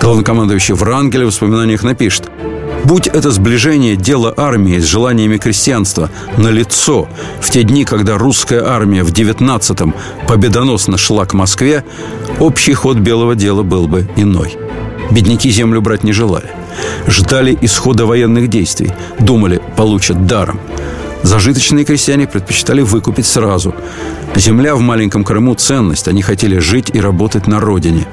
Главнокомандующий 0.00 0.74
Врангель 0.74 1.24
в 1.24 1.26
воспоминаниях 1.26 1.82
напишет 1.82 2.30
Будь 2.84 3.08
это 3.08 3.32
сближение 3.32 3.96
дело 3.96 4.32
армии 4.36 4.78
с 4.78 4.84
желаниями 4.84 5.38
крестьянства 5.38 6.08
на 6.36 6.48
лицо 6.48 7.08
в 7.40 7.50
те 7.50 7.64
дни, 7.64 7.84
когда 7.84 8.16
русская 8.16 8.64
армия 8.64 9.02
в 9.02 9.10
19-м 9.10 9.92
победоносно 10.28 10.96
шла 10.96 11.26
к 11.26 11.34
Москве, 11.34 11.84
общий 12.38 12.74
ход 12.74 12.98
белого 12.98 13.34
дела 13.34 13.64
был 13.64 13.88
бы 13.88 14.08
иной. 14.16 14.56
Бедняки 15.10 15.50
землю 15.50 15.80
брать 15.80 16.04
не 16.04 16.12
желали. 16.12 16.50
Ждали 17.08 17.58
исхода 17.60 18.06
военных 18.06 18.48
действий. 18.48 18.92
Думали, 19.18 19.60
получат 19.76 20.26
даром. 20.26 20.60
Зажиточные 21.26 21.84
крестьяне 21.84 22.28
предпочитали 22.28 22.82
выкупить 22.82 23.26
сразу. 23.26 23.74
Земля 24.36 24.76
в 24.76 24.80
маленьком 24.80 25.24
Крыму– 25.24 25.54
ценность. 25.56 26.06
Они 26.06 26.22
хотели 26.22 26.58
жить 26.60 26.92
и 26.94 27.00
работать 27.00 27.48
на 27.48 27.58
родине. 27.58 28.06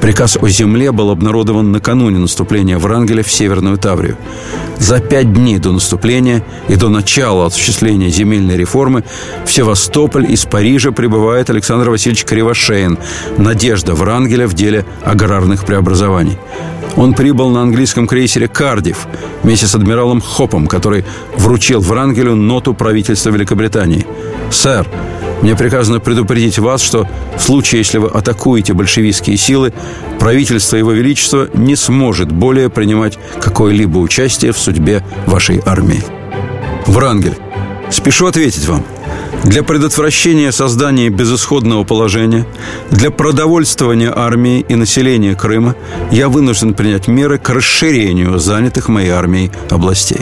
Приказ 0.00 0.36
о 0.36 0.48
земле 0.48 0.90
был 0.90 1.10
обнародован 1.10 1.70
накануне 1.70 2.18
наступления 2.18 2.76
Врангеля 2.76 3.22
в 3.22 3.30
Северную 3.30 3.78
Таврию. 3.78 4.16
За 4.78 4.98
пять 4.98 5.32
дней 5.32 5.58
до 5.58 5.70
наступления 5.70 6.42
и 6.66 6.74
до 6.74 6.88
начала 6.88 7.46
осуществления 7.46 8.08
земельной 8.08 8.56
реформы 8.56 9.04
в 9.46 9.52
Севастополь 9.52 10.28
из 10.32 10.44
Парижа 10.44 10.90
прибывает 10.90 11.50
Александр 11.50 11.90
Васильевич 11.90 12.24
Кривошеин, 12.24 12.98
надежда 13.36 13.94
Врангеля 13.94 14.48
в 14.48 14.54
деле 14.54 14.84
аграрных 15.04 15.64
преобразований. 15.64 16.36
Он 17.00 17.14
прибыл 17.14 17.48
на 17.48 17.62
английском 17.62 18.06
крейсере 18.06 18.46
«Кардив» 18.46 19.08
вместе 19.42 19.66
с 19.66 19.74
адмиралом 19.74 20.20
Хопом, 20.20 20.66
который 20.66 21.06
вручил 21.34 21.80
Врангелю 21.80 22.34
ноту 22.34 22.74
правительства 22.74 23.30
Великобритании. 23.30 24.06
«Сэр, 24.50 24.86
мне 25.40 25.56
приказано 25.56 25.98
предупредить 26.00 26.58
вас, 26.58 26.82
что 26.82 27.08
в 27.38 27.40
случае, 27.40 27.78
если 27.78 27.96
вы 27.96 28.08
атакуете 28.08 28.74
большевистские 28.74 29.38
силы, 29.38 29.72
правительство 30.18 30.76
Его 30.76 30.92
Величества 30.92 31.48
не 31.54 31.74
сможет 31.74 32.30
более 32.30 32.68
принимать 32.68 33.18
какое-либо 33.40 33.96
участие 33.96 34.52
в 34.52 34.58
судьбе 34.58 35.02
вашей 35.24 35.62
армии. 35.64 36.04
Врангель, 36.84 37.34
спешу 37.90 38.26
ответить 38.26 38.68
вам. 38.68 38.84
Для 39.44 39.62
предотвращения 39.62 40.52
создания 40.52 41.08
безысходного 41.08 41.84
положения, 41.84 42.46
для 42.90 43.10
продовольствования 43.10 44.12
армии 44.14 44.64
и 44.68 44.74
населения 44.74 45.34
Крыма 45.34 45.74
я 46.10 46.28
вынужден 46.28 46.74
принять 46.74 47.08
меры 47.08 47.38
к 47.38 47.48
расширению 47.48 48.38
занятых 48.38 48.88
моей 48.88 49.10
армией 49.10 49.50
областей. 49.70 50.20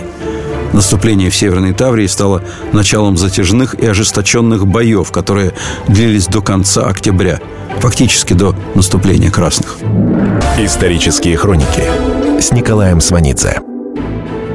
Наступление 0.73 1.31
в 1.31 1.37
Северной 1.37 1.73
Таврии 1.73 2.07
стало 2.07 2.43
началом 2.73 3.17
затяжных 3.17 3.75
и 3.75 3.87
ожесточенных 3.87 4.67
боев, 4.67 5.11
которые 5.11 5.53
длились 5.89 6.27
до 6.27 6.41
конца 6.41 6.85
октября, 6.85 7.41
фактически 7.81 8.35
до 8.35 8.55
наступления 8.75 9.31
красных. 9.31 9.79
Исторические 10.59 11.37
хроники 11.37 11.83
с 12.41 12.53
Николаем 12.53 13.01
Сванидзе. 13.01 13.61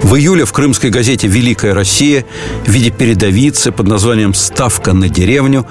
В 0.03 0.15
июле 0.15 0.43
в 0.43 0.51
крымской 0.51 0.89
газете 0.89 1.27
«Великая 1.27 1.73
Россия» 1.73 2.25
в 2.65 2.69
виде 2.69 2.91
передовицы 2.91 3.71
под 3.71 3.87
названием 3.87 4.33
«Ставка 4.33 4.91
на 4.91 5.07
деревню» 5.07 5.65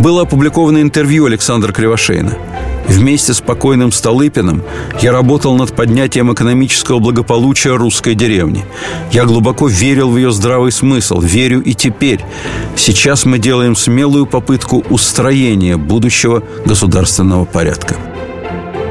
было 0.00 0.22
опубликовано 0.22 0.82
интервью 0.82 1.26
Александра 1.26 1.72
Кривошейна. 1.72 2.36
Вместе 2.88 3.32
с 3.32 3.40
покойным 3.40 3.92
Столыпиным 3.92 4.64
я 5.00 5.12
работал 5.12 5.56
над 5.56 5.72
поднятием 5.74 6.32
экономического 6.32 6.98
благополучия 6.98 7.76
русской 7.76 8.16
деревни. 8.16 8.64
Я 9.12 9.24
глубоко 9.24 9.68
верил 9.68 10.10
в 10.10 10.16
ее 10.16 10.32
здравый 10.32 10.72
смысл, 10.72 11.20
верю 11.20 11.62
и 11.62 11.72
теперь. 11.72 12.24
Сейчас 12.76 13.24
мы 13.24 13.38
делаем 13.38 13.76
смелую 13.76 14.26
попытку 14.26 14.84
устроения 14.90 15.76
будущего 15.76 16.42
государственного 16.64 17.44
порядка. 17.44 17.96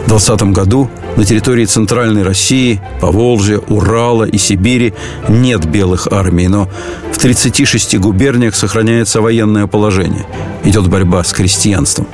В 0.05 0.07
2020 0.07 0.53
году 0.53 0.89
на 1.17 1.25
территории 1.25 1.65
Центральной 1.65 2.21
России, 2.21 2.79
Поволжья, 3.01 3.57
Урала 3.57 4.23
и 4.23 4.37
Сибири 4.37 4.93
нет 5.27 5.65
белых 5.65 6.07
армий, 6.11 6.47
но 6.47 6.69
в 7.11 7.17
36 7.17 7.97
губерниях 7.97 8.55
сохраняется 8.55 9.19
военное 9.19 9.65
положение. 9.65 10.27
Идет 10.63 10.87
борьба 10.89 11.23
с 11.23 11.33
крестьянством. 11.33 12.07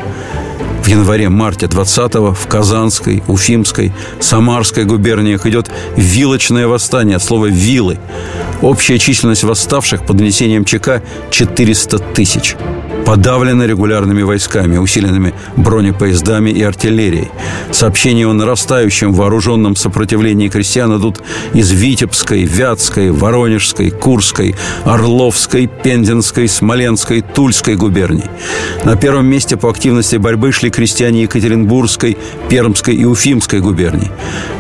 В 0.84 0.88
январе-марте 0.88 1.66
20-го 1.66 2.34
в 2.34 2.48
Казанской, 2.48 3.22
Уфимской, 3.28 3.92
Самарской 4.22 4.86
губерниях 4.86 5.46
идет 5.46 5.70
вилочное 5.98 6.68
восстание 6.68 7.18
от 7.18 7.24
слова 7.24 7.48
«вилы». 7.48 8.00
Общая 8.62 9.00
численность 9.00 9.44
восставших 9.44 10.06
под 10.06 10.18
нанесением 10.18 10.64
ЧК– 10.64 11.04
400 11.30 12.00
тысяч 12.00 12.56
подавлена 13.06 13.66
регулярными 13.66 14.22
войсками, 14.22 14.78
усиленными 14.78 15.34
бронепоездами 15.58 16.50
и 16.50 16.62
артиллерией. 16.62 17.30
Сообщения 17.72 18.28
о 18.28 18.34
нарастающем 18.34 19.14
вооруженном 19.14 19.76
сопротивлении 19.76 20.50
крестьян 20.50 20.98
идут 20.98 21.22
из 21.54 21.72
Витебской, 21.72 22.44
Вятской, 22.44 23.12
Воронежской, 23.12 23.90
Курской, 23.90 24.56
Орловской, 24.86 25.68
Пензенской, 25.68 26.48
Смоленской, 26.48 27.22
Тульской 27.22 27.76
губерний. 27.76 28.26
На 28.84 28.96
первом 28.96 29.26
месте 29.28 29.58
по 29.58 29.70
активности 29.70 30.16
борьбы 30.18 30.52
шли 30.52 30.70
крестьяне 30.70 31.24
Екатеринбургской, 31.24 32.18
Пермской 32.50 32.96
и 32.96 33.06
Уфимской 33.06 33.60
губерний. 33.60 34.10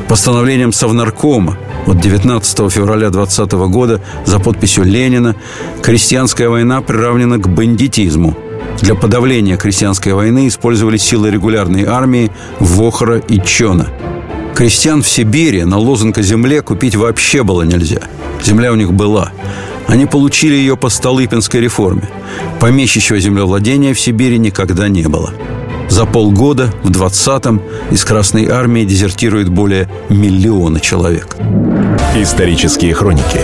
Постановлением 0.07 0.74
Совнаркома 0.74 1.57
от 1.88 2.00
19 2.00 2.71
февраля 2.71 3.09
2020 3.09 3.51
года 3.71 4.01
за 4.25 4.39
подписью 4.39 4.83
Ленина 4.83 5.35
крестьянская 5.81 6.50
война 6.50 6.81
приравнена 6.81 7.38
к 7.38 7.47
бандитизму. 7.47 8.38
Для 8.81 8.95
подавления 8.95 9.57
крестьянской 9.57 10.13
войны 10.13 10.47
использовались 10.47 11.03
силы 11.03 11.29
регулярной 11.29 11.85
армии 11.85 12.31
Вохора 12.59 13.17
и 13.17 13.39
Чона. 13.39 13.89
Крестьян 14.55 15.01
в 15.01 15.09
Сибири 15.09 15.63
на 15.63 15.77
лозунг 15.77 16.17
земле 16.19 16.61
купить 16.61 16.95
вообще 16.95 17.43
было 17.43 17.63
нельзя. 17.63 18.01
Земля 18.43 18.71
у 18.71 18.75
них 18.75 18.93
была. 18.93 19.31
Они 19.88 20.05
получили 20.05 20.55
ее 20.55 20.77
по 20.77 20.89
Столыпинской 20.89 21.61
реформе. 21.61 22.07
Помещичьего 22.59 23.19
землевладения 23.19 23.93
в 23.93 24.00
Сибири 24.00 24.38
никогда 24.38 24.88
не 24.88 25.03
было. 25.03 25.33
За 25.91 26.05
полгода 26.05 26.74
в 26.83 26.89
20-м 26.89 27.62
из 27.91 28.05
Красной 28.05 28.48
Армии 28.48 28.86
дезертирует 28.86 29.50
более 29.50 29.89
миллиона 30.07 30.79
человек. 30.79 31.36
Исторические 32.15 32.93
хроники 32.93 33.41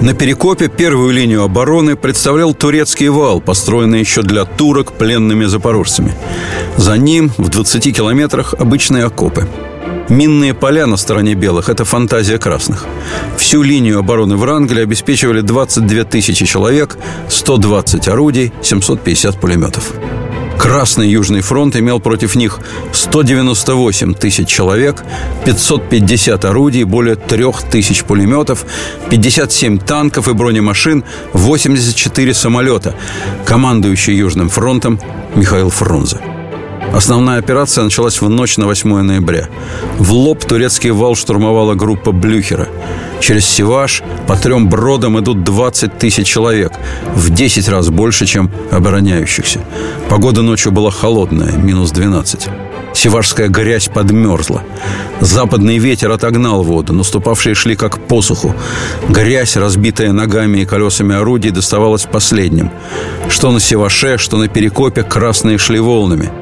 на 0.00 0.14
Перекопе 0.14 0.68
первую 0.68 1.12
линию 1.12 1.44
обороны 1.44 1.94
представлял 1.94 2.54
турецкий 2.54 3.08
вал, 3.08 3.40
построенный 3.40 4.00
еще 4.00 4.22
для 4.22 4.44
турок 4.44 4.94
пленными 4.94 5.44
запорожцами. 5.44 6.12
За 6.76 6.96
ним 6.96 7.30
в 7.38 7.48
20 7.48 7.96
километрах 7.96 8.54
обычные 8.58 9.04
окопы. 9.04 9.46
Минные 10.08 10.54
поля 10.54 10.86
на 10.86 10.96
стороне 10.96 11.34
белых– 11.34 11.68
это 11.70 11.84
фантазия 11.84 12.38
красных. 12.38 12.84
Всю 13.36 13.62
линию 13.62 14.00
обороны 14.00 14.36
Врангеля 14.36 14.82
обеспечивали 14.82 15.40
22 15.40 16.04
тысячи 16.04 16.46
человек, 16.46 16.98
120 17.28 18.08
орудий, 18.08 18.52
750 18.62 19.40
пулеметов. 19.40 19.92
Красный 20.58 21.08
Южный 21.08 21.40
фронт 21.40 21.76
имел 21.76 22.00
против 22.00 22.34
них 22.34 22.60
198 22.92 24.14
тысяч 24.14 24.48
человек, 24.48 25.04
550 25.44 26.44
орудий, 26.44 26.82
более 26.84 27.14
3 27.16 27.44
тысяч 27.70 28.04
пулеметов, 28.04 28.66
57 29.08 29.78
танков 29.78 30.28
и 30.28 30.32
бронемашин, 30.32 31.04
84 31.32 32.34
самолета. 32.34 32.94
Командующий 33.46 34.16
Южным 34.16 34.48
фронтом 34.48 35.00
Михаил 35.34 35.70
Фрунзе. 35.70 36.37
Основная 36.98 37.38
операция 37.38 37.84
началась 37.84 38.20
в 38.20 38.28
ночь 38.28 38.56
на 38.56 38.66
8 38.66 39.02
ноября. 39.02 39.48
В 39.98 40.12
лоб 40.12 40.44
турецкий 40.44 40.90
вал 40.90 41.14
штурмовала 41.14 41.76
группа 41.76 42.10
Блюхера. 42.10 42.66
Через 43.20 43.46
Севаш 43.46 44.02
по 44.26 44.34
трем 44.34 44.68
бродам 44.68 45.16
идут 45.20 45.44
20 45.44 45.96
тысяч 45.96 46.26
человек, 46.26 46.72
в 47.14 47.30
10 47.30 47.68
раз 47.68 47.90
больше, 47.90 48.26
чем 48.26 48.50
обороняющихся. 48.72 49.60
Погода 50.08 50.42
ночью 50.42 50.72
была 50.72 50.90
холодная, 50.90 51.52
минус 51.52 51.92
12. 51.92 52.48
Севашская 52.94 53.46
грязь 53.46 53.86
подмерзла. 53.86 54.64
Западный 55.20 55.78
ветер 55.78 56.10
отогнал 56.10 56.64
воду, 56.64 56.94
наступавшие 56.94 57.54
шли 57.54 57.76
как 57.76 58.00
посуху. 58.08 58.56
Грязь, 59.08 59.56
разбитая 59.56 60.10
ногами 60.10 60.62
и 60.62 60.64
колесами 60.64 61.14
орудий, 61.14 61.52
доставалась 61.52 62.06
последним. 62.10 62.72
Что 63.28 63.52
на 63.52 63.60
Севаше, 63.60 64.18
что 64.18 64.36
на 64.36 64.48
Перекопе 64.48 65.04
красные 65.04 65.58
шли 65.58 65.78
волнами– 65.78 66.32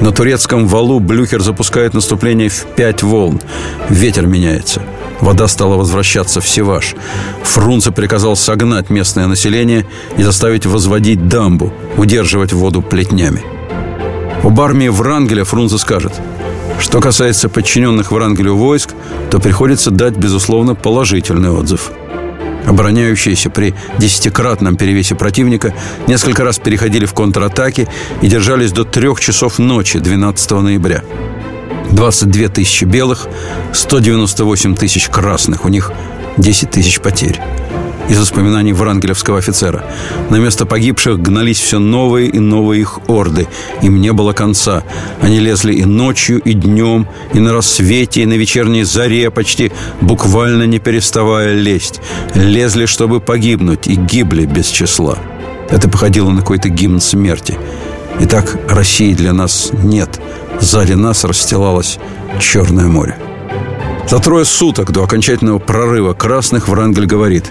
на 0.00 0.12
турецком 0.12 0.66
валу 0.66 1.00
Блюхер 1.00 1.42
запускает 1.42 1.94
наступление 1.94 2.48
в 2.48 2.66
пять 2.76 3.02
волн. 3.02 3.40
Ветер 3.88 4.26
меняется. 4.26 4.82
Вода 5.20 5.48
стала 5.48 5.76
возвращаться 5.76 6.40
в 6.40 6.48
Севаш. 6.48 6.94
Фрунзе 7.42 7.90
приказал 7.90 8.36
согнать 8.36 8.90
местное 8.90 9.26
население 9.26 9.86
и 10.18 10.22
заставить 10.22 10.66
возводить 10.66 11.28
дамбу, 11.28 11.72
удерживать 11.96 12.52
воду 12.52 12.82
плетнями. 12.82 13.42
Об 14.42 14.60
армии 14.60 14.88
Врангеля 14.88 15.44
Фрунзе 15.44 15.78
скажет– 15.78 16.12
что 16.78 17.00
касается 17.00 17.48
подчиненных 17.48 18.12
Врангелю 18.12 18.54
войск, 18.54 18.90
то 19.30 19.38
приходится 19.38 19.90
дать, 19.90 20.14
безусловно, 20.16 20.74
положительный 20.74 21.50
отзыв– 21.50 21.90
Обороняющиеся 22.66 23.48
при 23.48 23.74
десятикратном 23.98 24.76
перевесе 24.76 25.14
противника 25.14 25.72
несколько 26.06 26.44
раз 26.44 26.58
переходили 26.58 27.06
в 27.06 27.14
контратаки 27.14 27.88
и 28.22 28.26
держались 28.26 28.72
до 28.72 28.84
трех 28.84 29.20
часов 29.20 29.58
ночи 29.58 29.98
12 29.98 30.50
ноября. 30.50 31.02
22 31.92 32.48
тысячи 32.48 32.84
белых, 32.84 33.28
198 33.72 34.74
тысяч 34.74 35.08
красных. 35.08 35.64
У 35.64 35.68
них 35.68 35.92
10 36.36 36.70
тысяч 36.70 37.00
потерь 37.00 37.40
из 38.08 38.18
воспоминаний 38.18 38.72
врангелевского 38.72 39.38
офицера. 39.38 39.84
На 40.30 40.36
место 40.36 40.66
погибших 40.66 41.20
гнались 41.20 41.60
все 41.60 41.78
новые 41.78 42.28
и 42.28 42.38
новые 42.38 42.82
их 42.82 42.98
орды. 43.08 43.48
Им 43.82 44.00
не 44.00 44.12
было 44.12 44.32
конца. 44.32 44.82
Они 45.20 45.38
лезли 45.38 45.74
и 45.74 45.84
ночью, 45.84 46.40
и 46.40 46.52
днем, 46.52 47.08
и 47.34 47.40
на 47.40 47.52
рассвете, 47.52 48.22
и 48.22 48.26
на 48.26 48.34
вечерней 48.34 48.84
заре, 48.84 49.30
почти 49.30 49.72
буквально 50.00 50.64
не 50.64 50.78
переставая 50.78 51.54
лезть. 51.54 52.00
Лезли, 52.34 52.86
чтобы 52.86 53.20
погибнуть, 53.20 53.86
и 53.86 53.94
гибли 53.94 54.46
без 54.46 54.68
числа. 54.68 55.18
Это 55.70 55.88
походило 55.88 56.30
на 56.30 56.40
какой-то 56.40 56.68
гимн 56.68 57.00
смерти. 57.00 57.58
Итак, 58.20 58.56
России 58.68 59.14
для 59.14 59.32
нас 59.32 59.70
нет. 59.82 60.20
Сзади 60.60 60.92
нас 60.92 61.24
расстилалось 61.24 61.98
Черное 62.40 62.86
море. 62.86 63.16
За 64.08 64.20
трое 64.20 64.44
суток 64.44 64.92
до 64.92 65.02
окончательного 65.02 65.58
прорыва 65.58 66.14
красных 66.14 66.68
Врангель 66.68 67.06
говорит 67.06 67.50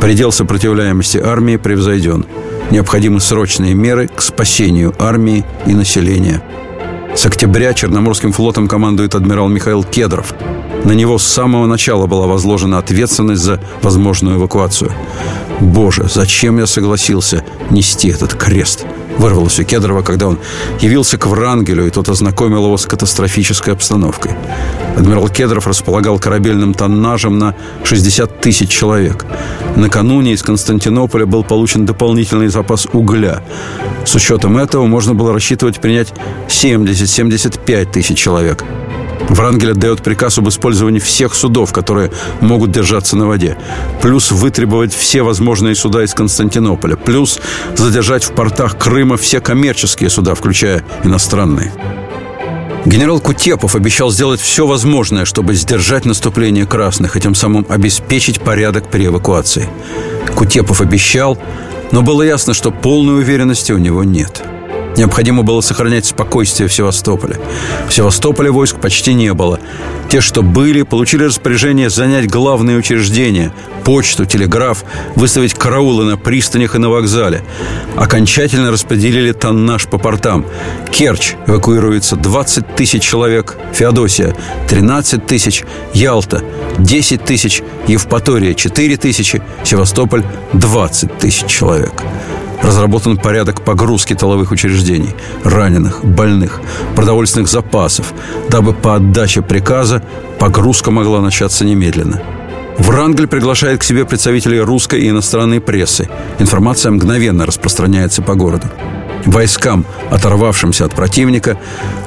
Предел 0.00 0.30
сопротивляемости 0.30 1.16
армии 1.18 1.56
превзойден. 1.56 2.26
Необходимы 2.70 3.20
срочные 3.20 3.74
меры 3.74 4.08
к 4.08 4.20
спасению 4.20 4.94
армии 4.98 5.44
и 5.66 5.72
населения. 5.72 6.42
С 7.14 7.24
октября 7.24 7.72
Черноморским 7.72 8.32
флотом 8.32 8.68
командует 8.68 9.14
адмирал 9.14 9.48
Михаил 9.48 9.82
Кедров. 9.82 10.34
На 10.84 10.92
него 10.92 11.18
с 11.18 11.24
самого 11.24 11.66
начала 11.66 12.06
была 12.06 12.26
возложена 12.26 12.78
ответственность 12.78 13.42
за 13.42 13.60
возможную 13.82 14.36
эвакуацию. 14.36 14.92
«Боже, 15.60 16.06
зачем 16.12 16.58
я 16.58 16.66
согласился 16.66 17.42
нести 17.70 18.08
этот 18.08 18.34
крест?» 18.34 18.84
Вырвалось 19.18 19.58
у 19.58 19.64
Кедрова, 19.64 20.02
когда 20.02 20.28
он 20.28 20.38
явился 20.80 21.16
к 21.18 21.26
Врангелю, 21.26 21.86
и 21.86 21.90
тот 21.90 22.08
ознакомил 22.08 22.64
его 22.64 22.76
с 22.76 22.86
катастрофической 22.86 23.72
обстановкой. 23.72 24.32
Адмирал 24.96 25.28
Кедров 25.28 25.66
располагал 25.66 26.18
корабельным 26.18 26.74
тоннажем 26.74 27.38
на 27.38 27.54
60 27.84 28.40
тысяч 28.40 28.68
человек. 28.68 29.24
Накануне 29.76 30.32
из 30.32 30.42
Константинополя 30.42 31.26
был 31.26 31.44
получен 31.44 31.86
дополнительный 31.86 32.48
запас 32.48 32.86
угля. 32.92 33.42
С 34.04 34.14
учетом 34.14 34.58
этого 34.58 34.86
можно 34.86 35.14
было 35.14 35.32
рассчитывать 35.32 35.80
принять 35.80 36.12
70-75 36.48 37.92
тысяч 37.92 38.18
человек. 38.18 38.64
Врангель 39.28 39.72
отдает 39.72 40.02
приказ 40.02 40.38
об 40.38 40.48
использовании 40.48 41.00
всех 41.00 41.34
судов, 41.34 41.72
которые 41.72 42.10
могут 42.40 42.70
держаться 42.70 43.16
на 43.16 43.26
воде. 43.26 43.56
Плюс 44.00 44.30
вытребовать 44.30 44.94
все 44.94 45.22
возможные 45.22 45.74
суда 45.74 46.04
из 46.04 46.14
Константинополя. 46.14 46.96
Плюс 46.96 47.40
задержать 47.74 48.24
в 48.24 48.32
портах 48.32 48.78
Крыма 48.78 49.16
все 49.16 49.40
коммерческие 49.40 50.10
суда, 50.10 50.34
включая 50.34 50.84
иностранные. 51.04 51.72
Генерал 52.84 53.18
Кутепов 53.18 53.74
обещал 53.74 54.12
сделать 54.12 54.40
все 54.40 54.64
возможное, 54.64 55.24
чтобы 55.24 55.54
сдержать 55.54 56.04
наступление 56.04 56.66
красных 56.66 57.16
и 57.16 57.20
тем 57.20 57.34
самым 57.34 57.66
обеспечить 57.68 58.40
порядок 58.40 58.88
при 58.88 59.06
эвакуации. 59.06 59.68
Кутепов 60.36 60.80
обещал, 60.80 61.36
но 61.90 62.02
было 62.02 62.22
ясно, 62.22 62.54
что 62.54 62.70
полной 62.70 63.18
уверенности 63.18 63.72
у 63.72 63.78
него 63.78 64.04
нет– 64.04 64.42
Необходимо 64.96 65.42
было 65.42 65.60
сохранять 65.60 66.06
спокойствие 66.06 66.68
в 66.68 66.72
Севастополе. 66.72 67.38
В 67.88 67.92
Севастополе 67.92 68.50
войск 68.50 68.76
почти 68.76 69.12
не 69.12 69.32
было. 69.34 69.60
Те, 70.08 70.20
что 70.20 70.42
были, 70.42 70.82
получили 70.82 71.24
распоряжение 71.24 71.90
занять 71.90 72.30
главные 72.30 72.78
учреждения– 72.78 73.52
почту, 73.84 74.24
телеграф, 74.24 74.84
выставить 75.14 75.54
караулы 75.54 76.04
на 76.04 76.16
пристанях 76.16 76.74
и 76.74 76.78
на 76.78 76.88
вокзале. 76.88 77.42
Окончательно 77.96 78.70
распределили 78.70 79.32
тоннаж 79.32 79.86
по 79.86 79.98
портам. 79.98 80.46
Керчь 80.90 81.34
эвакуируется 81.46 82.16
20 82.16 82.74
тысяч 82.74 83.02
человек, 83.02 83.56
Феодосия– 83.74 84.34
13 84.68 85.26
тысяч, 85.26 85.64
Ялта– 85.92 86.42
10 86.78 87.24
тысяч, 87.24 87.62
Евпатория– 87.86 88.54
4 88.54 88.96
тысячи, 88.96 89.42
Севастополь– 89.64 90.24
20 90.54 91.18
тысяч 91.18 91.46
человек 91.46 91.92
разработан 92.62 93.16
порядок 93.16 93.62
погрузки 93.62 94.14
тыловых 94.14 94.50
учреждений, 94.50 95.14
раненых, 95.44 96.04
больных, 96.04 96.60
продовольственных 96.94 97.48
запасов, 97.48 98.12
дабы 98.48 98.72
по 98.72 98.96
отдаче 98.96 99.42
приказа 99.42 100.02
погрузка 100.38 100.90
могла 100.90 101.20
начаться 101.20 101.64
немедленно. 101.64 102.22
Врангель 102.78 103.26
приглашает 103.26 103.80
к 103.80 103.84
себе 103.84 104.04
представителей 104.04 104.60
русской 104.60 105.00
и 105.00 105.08
иностранной 105.08 105.60
прессы. 105.60 106.08
Информация 106.38 106.92
мгновенно 106.92 107.46
распространяется 107.46 108.20
по 108.20 108.34
городу. 108.34 108.66
Войскам, 109.24 109.86
оторвавшимся 110.10 110.84
от 110.84 110.94
противника, 110.94 111.58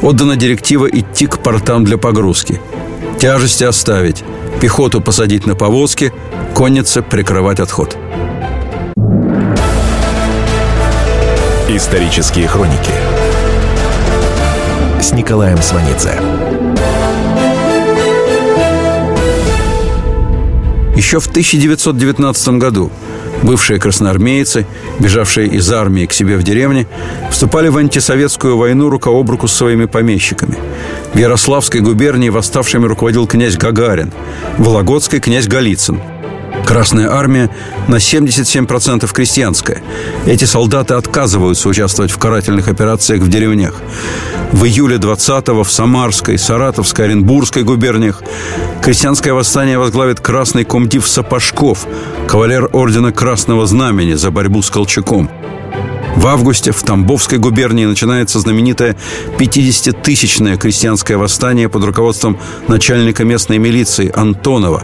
отдана 0.01 0.35
директива 0.35 0.87
идти 0.87 1.25
к 1.25 1.39
портам 1.39 1.83
для 1.83 1.97
погрузки. 1.97 2.61
Тяжести 3.19 3.63
оставить, 3.63 4.23
пехоту 4.61 5.01
посадить 5.01 5.47
на 5.47 5.55
повозки, 5.55 6.13
коннице 6.53 7.01
прикрывать 7.01 7.59
отход– 7.59 7.97
Исторические 11.79 12.45
хроники 12.45 12.91
с 15.01 15.13
Николаем 15.13 15.57
Сванидзе. 15.59 16.19
Еще 20.97 21.21
в 21.21 21.27
1919 21.27 22.49
году 22.59 22.91
бывшие 23.43 23.79
красноармейцы, 23.79 24.65
бежавшие 24.99 25.47
из 25.47 25.71
армии 25.71 26.05
к 26.05 26.11
себе 26.11 26.35
в 26.35 26.43
деревне, 26.43 26.85
вступали 27.31 27.69
в 27.69 27.77
антисоветскую 27.77 28.57
войну 28.57 28.89
рука 28.89 29.09
об 29.09 29.29
руку 29.29 29.47
с 29.47 29.53
своими 29.53 29.85
помещиками. 29.85 30.57
В 31.13 31.17
Ярославской 31.17 31.79
губернии 31.79 32.27
восставшими 32.27 32.87
руководил 32.87 33.25
князь 33.25 33.55
Гагарин, 33.55 34.11
в 34.57 34.65
Вологодской– 34.65 35.19
князь 35.21 35.47
Голицын– 35.47 36.01
Красная 36.65 37.11
армия 37.11 37.49
на 37.87 37.95
77% 37.95 39.11
крестьянская. 39.11 39.81
Эти 40.25 40.45
солдаты 40.45 40.93
отказываются 40.93 41.69
участвовать 41.69 42.11
в 42.11 42.17
карательных 42.17 42.67
операциях 42.67 43.21
в 43.21 43.29
деревнях. 43.29 43.75
В 44.51 44.65
июле 44.65 44.97
20-го 44.97 45.63
в 45.63 45.71
Самарской, 45.71 46.37
Саратовской, 46.37 47.05
Оренбургской 47.05 47.63
губерниях 47.63 48.23
крестьянское 48.83 49.33
восстание 49.33 49.77
возглавит 49.77 50.19
красный 50.19 50.63
комдив 50.63 51.07
Сапожков, 51.07 51.85
кавалер 52.27 52.69
ордена 52.71 53.11
Красного 53.11 53.65
Знамени 53.67 54.13
за 54.13 54.31
борьбу 54.31 54.61
с 54.61 54.69
Колчаком– 54.69 55.29
в 56.19 56.27
августе 56.27 56.73
в 56.73 56.83
Тамбовской 56.83 57.37
губернии 57.37 57.85
начинается 57.85 58.39
знаменитое 58.41 58.97
50-тысячное 59.37 60.57
крестьянское 60.57 61.15
восстание 61.15 61.69
под 61.69 61.85
руководством 61.85 62.37
начальника 62.67 63.23
местной 63.23 63.57
милиции 63.57 64.11
Антонова. 64.13 64.83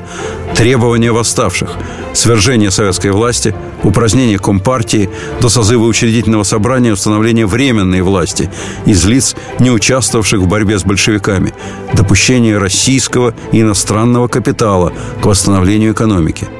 Требования 0.55 1.11
восставших– 1.11 1.71
свержение 2.13 2.71
советской 2.71 3.11
власти, 3.11 3.53
упразднение 3.83 4.39
Компартии, 4.39 5.09
до 5.41 5.49
созыва 5.49 5.83
учредительного 5.83 6.43
собрания 6.43 6.93
установление 6.93 7.45
временной 7.45 7.99
власти 7.99 8.49
из 8.85 9.03
лиц, 9.03 9.35
не 9.59 9.71
участвовавших 9.71 10.39
в 10.39 10.47
борьбе 10.47 10.79
с 10.79 10.85
большевиками, 10.85 11.53
допущение 11.93 12.57
российского 12.57 13.33
и 13.51 13.59
иностранного 13.59 14.29
капитала 14.29 14.93
к 15.21 15.25
восстановлению 15.25 15.91
экономики– 15.91 16.47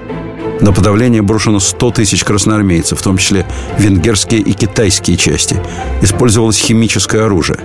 на 0.61 0.71
подавление 0.71 1.21
брошено 1.21 1.59
100 1.59 1.91
тысяч 1.91 2.23
красноармейцев, 2.23 2.99
в 2.99 3.03
том 3.03 3.17
числе 3.17 3.45
венгерские 3.77 4.41
и 4.41 4.53
китайские 4.53 5.17
части. 5.17 5.61
Использовалось 6.01 6.57
химическое 6.57 7.23
оружие. 7.25 7.59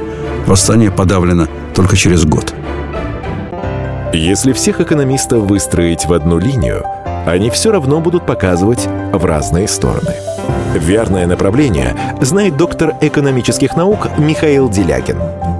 Восстание 0.47 0.91
подавлено 0.91 1.47
только 1.75 1.97
через 1.97 2.25
год. 2.25 2.55
Если 4.13 4.53
всех 4.53 4.81
экономистов 4.81 5.45
выстроить 5.45 6.07
в 6.07 6.13
одну 6.13 6.39
линию, 6.39 6.85
они 7.27 7.51
все 7.51 7.71
равно 7.71 8.01
будут 8.01 8.27
показывать 8.27 8.89
в 9.13 9.25
разные 9.25 9.69
стороны. 9.69 10.15
Верное 10.75 11.27
направление 11.27 11.97
знает 12.21 12.57
доктор 12.57 12.95
экономических 13.01 13.77
наук 13.77 14.09
Михаил 14.19 14.69
Делякин– 14.69 15.19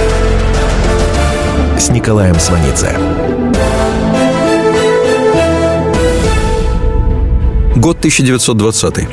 с 1.81 1.89
Николаем 1.89 2.39
Сванидзе. 2.39 2.95
Год 7.75 7.97
1920. 7.97 9.07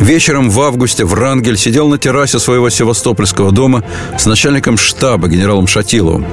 Вечером 0.00 0.50
в 0.50 0.60
августе 0.60 1.04
Врангель 1.04 1.56
сидел 1.56 1.88
на 1.88 1.96
террасе 1.96 2.40
своего 2.40 2.68
севастопольского 2.68 3.52
дома 3.52 3.84
с 4.18 4.26
начальником 4.26 4.76
штаба 4.76 5.28
генералом 5.28 5.68
Шатиловым. 5.68 6.26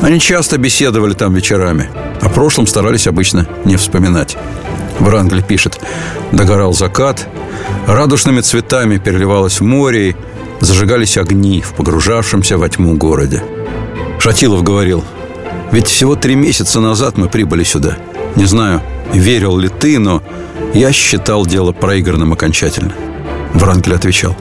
Они 0.00 0.18
часто 0.18 0.56
беседовали 0.56 1.12
там 1.12 1.34
вечерами. 1.34 1.90
О 2.22 2.30
прошлом 2.30 2.66
старались 2.66 3.06
обычно 3.06 3.46
не 3.66 3.76
вспоминать. 3.76 4.38
Врангель 4.98 5.42
пишет 5.42 5.78
«Догорал 6.32 6.72
закат, 6.72 7.28
радужными 7.86 8.40
цветами 8.40 8.96
переливалось 8.96 9.60
море, 9.60 10.10
и 10.10 10.16
зажигались 10.64 11.18
огни 11.18 11.60
в 11.60 11.74
погружавшемся 11.74 12.56
во 12.56 12.66
тьму 12.70 12.94
городе». 12.94 13.42
Шатилов 14.26 14.64
говорил, 14.64 15.04
ведь 15.70 15.86
всего 15.86 16.16
три 16.16 16.34
месяца 16.34 16.80
назад 16.80 17.16
мы 17.16 17.28
прибыли 17.28 17.62
сюда. 17.62 17.96
Не 18.34 18.44
знаю, 18.44 18.82
верил 19.14 19.56
ли 19.56 19.68
ты, 19.68 20.00
но 20.00 20.20
я 20.74 20.90
считал 20.90 21.46
дело 21.46 21.70
проигранным 21.70 22.32
окончательно. 22.32 22.92
Врангель 23.54 23.94
отвечал, 23.94 24.36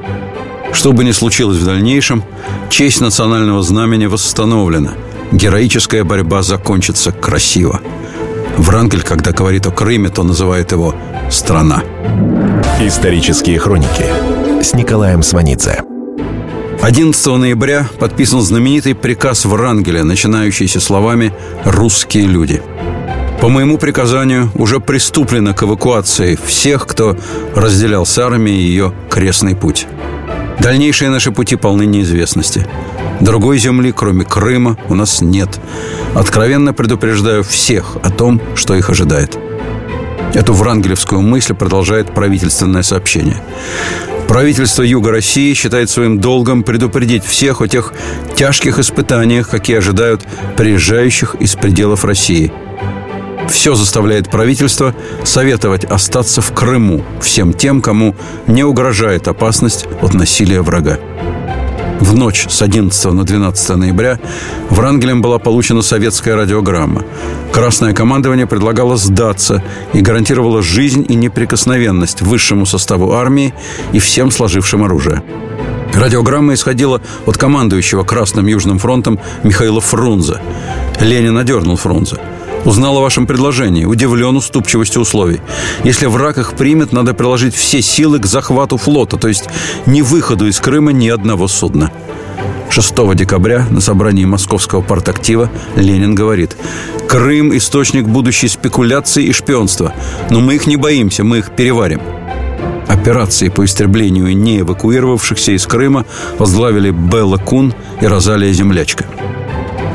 что 0.73 0.91
бы 0.91 1.03
ни 1.03 1.11
случилось 1.11 1.57
в 1.57 1.65
дальнейшем, 1.65 2.23
честь 2.71 2.99
национального 2.99 3.61
знамени 3.61 4.07
восстановлена. 4.07 4.93
Героическая 5.31 6.03
борьба 6.03 6.41
закончится 6.41 7.11
красиво. 7.11 7.79
Врангель, 8.57 9.03
когда 9.03 9.33
говорит 9.33 9.67
о 9.67 9.71
Крыме, 9.71 10.09
то 10.09 10.23
называет 10.23 10.71
его 10.71 10.95
«страна». 11.29 11.83
Исторические 12.81 13.59
хроники 13.59 14.05
с 14.63 14.73
Николаем 14.73 15.21
Сванидзе. 15.21 15.94
11 16.81 17.25
ноября 17.37 17.87
подписан 17.99 18.41
знаменитый 18.41 18.95
приказ 18.95 19.45
Врангеля, 19.45 20.03
начинающийся 20.03 20.79
словами 20.79 21.33
«русские 21.63 22.27
люди». 22.27 22.61
По 23.41 23.49
моему 23.49 23.77
приказанию 23.77 24.51
уже 24.55 24.79
приступлено 24.79 25.53
к 25.53 25.63
эвакуации 25.63 26.37
всех, 26.45 26.87
кто 26.87 27.17
разделял 27.55 28.05
с 28.05 28.17
армией 28.17 28.61
ее 28.61 28.93
крестный 29.09 29.55
путь. 29.55 29.87
Дальнейшие 30.59 31.09
наши 31.09 31.31
пути 31.31 31.55
полны 31.55 31.85
неизвестности. 31.85 32.67
Другой 33.19 33.57
земли, 33.57 33.91
кроме 33.91 34.23
Крыма, 34.23 34.77
у 34.87 34.95
нас 34.95 35.21
нет. 35.21 35.59
Откровенно 36.13 36.73
предупреждаю 36.73 37.43
всех 37.43 37.97
о 38.03 38.09
том, 38.09 38.41
что 38.55 38.75
их 38.75 38.89
ожидает. 38.89 39.37
Эту 40.33 40.53
врангелевскую 40.53 41.21
мысль 41.21 41.53
продолжает 41.53 42.13
правительственное 42.13 42.83
сообщение. 42.83 43.41
Правительство 44.27 44.81
Юга 44.81 45.11
России 45.11 45.53
считает 45.53 45.89
своим 45.89 46.19
долгом 46.19 46.63
предупредить 46.63 47.23
всех 47.23 47.61
о 47.61 47.67
тех 47.67 47.93
тяжких 48.35 48.79
испытаниях, 48.79 49.49
какие 49.49 49.77
ожидают 49.77 50.25
приезжающих 50.57 51.35
из 51.35 51.55
пределов 51.55 52.03
России. 52.03 52.51
Все 53.49 53.75
заставляет 53.75 54.29
правительство 54.29 54.95
советовать 55.23 55.85
остаться 55.85 56.41
в 56.41 56.51
Крыму 56.53 57.03
всем 57.21 57.53
тем, 57.53 57.81
кому 57.81 58.15
не 58.47 58.63
угрожает 58.63 59.27
опасность 59.27 59.85
от 60.01 60.13
насилия 60.13 60.61
врага. 60.61 60.99
В 62.05 62.13
ночь 62.13 62.45
с 62.47 62.61
11 62.61 63.13
на 63.13 63.23
12 63.23 63.77
ноября 63.77 64.19
Врангелем 64.69 65.23
была 65.23 65.39
получена 65.39 65.81
советская 65.81 66.35
радиограмма. 66.35 67.03
Красное 67.51 67.95
командование 67.95 68.45
предлагало 68.45 68.95
сдаться 68.95 69.63
и 69.91 70.01
гарантировало 70.01 70.61
жизнь 70.61 71.03
и 71.09 71.15
неприкосновенность 71.15 72.21
высшему 72.21 72.67
составу 72.67 73.13
армии 73.13 73.55
и 73.91 73.97
всем 73.97 74.29
сложившим 74.29 74.83
оружие. 74.83 75.23
Радиограмма 75.95 76.53
исходила 76.53 77.01
от 77.25 77.37
командующего 77.37 78.03
Красным 78.03 78.45
Южным 78.45 78.77
фронтом 78.77 79.19
Михаила 79.41 79.81
Фрунзе. 79.81 80.39
Ленин 80.99 81.35
одернул 81.39 81.75
Фрунзе. 81.75 82.17
Узнал 82.65 82.97
о 82.97 83.01
вашем 83.01 83.27
предложении, 83.27 83.85
удивлен 83.85 84.35
уступчивостью 84.35 85.03
условий. 85.03 85.39
Если 85.83 86.07
враг 86.07 86.39
их 86.39 86.53
примет, 86.53 86.91
надо 86.91 87.13
приложить 87.13 87.55
все 87.55 87.81
силы 87.81 88.19
к 88.19 88.25
захвату 88.25 88.77
флота, 88.77 89.17
то 89.17 89.27
есть 89.27 89.45
не 89.85 90.01
выходу 90.01 90.47
из 90.47 90.59
Крыма 90.59 90.91
ни 90.91 91.07
одного 91.07 91.47
судна. 91.47 91.91
6 92.71 93.15
декабря 93.15 93.67
на 93.69 93.79
собрании 93.81 94.25
Московского 94.25 94.81
партактива 94.81 95.49
Ленин 95.75 96.15
говорит 96.15 96.57
«Крым– 97.07 97.55
источник 97.57 98.05
будущей 98.05 98.47
спекуляции 98.47 99.25
и 99.25 99.31
шпионства, 99.31 99.93
но 100.31 100.39
мы 100.39 100.55
их 100.55 100.65
не 100.65 100.75
боимся, 100.75 101.23
мы 101.23 101.37
их 101.37 101.51
переварим». 101.51 102.01
Операции 102.87 103.49
по 103.49 103.63
истреблению 103.63 104.35
не 104.35 104.61
эвакуировавшихся 104.61 105.51
из 105.51 105.65
Крыма 105.67 106.05
возглавили 106.39 106.89
Белла 106.89 107.37
Кун 107.37 107.75
и 108.01 108.07
Розалия 108.07 108.51
Землячка. 108.51 109.05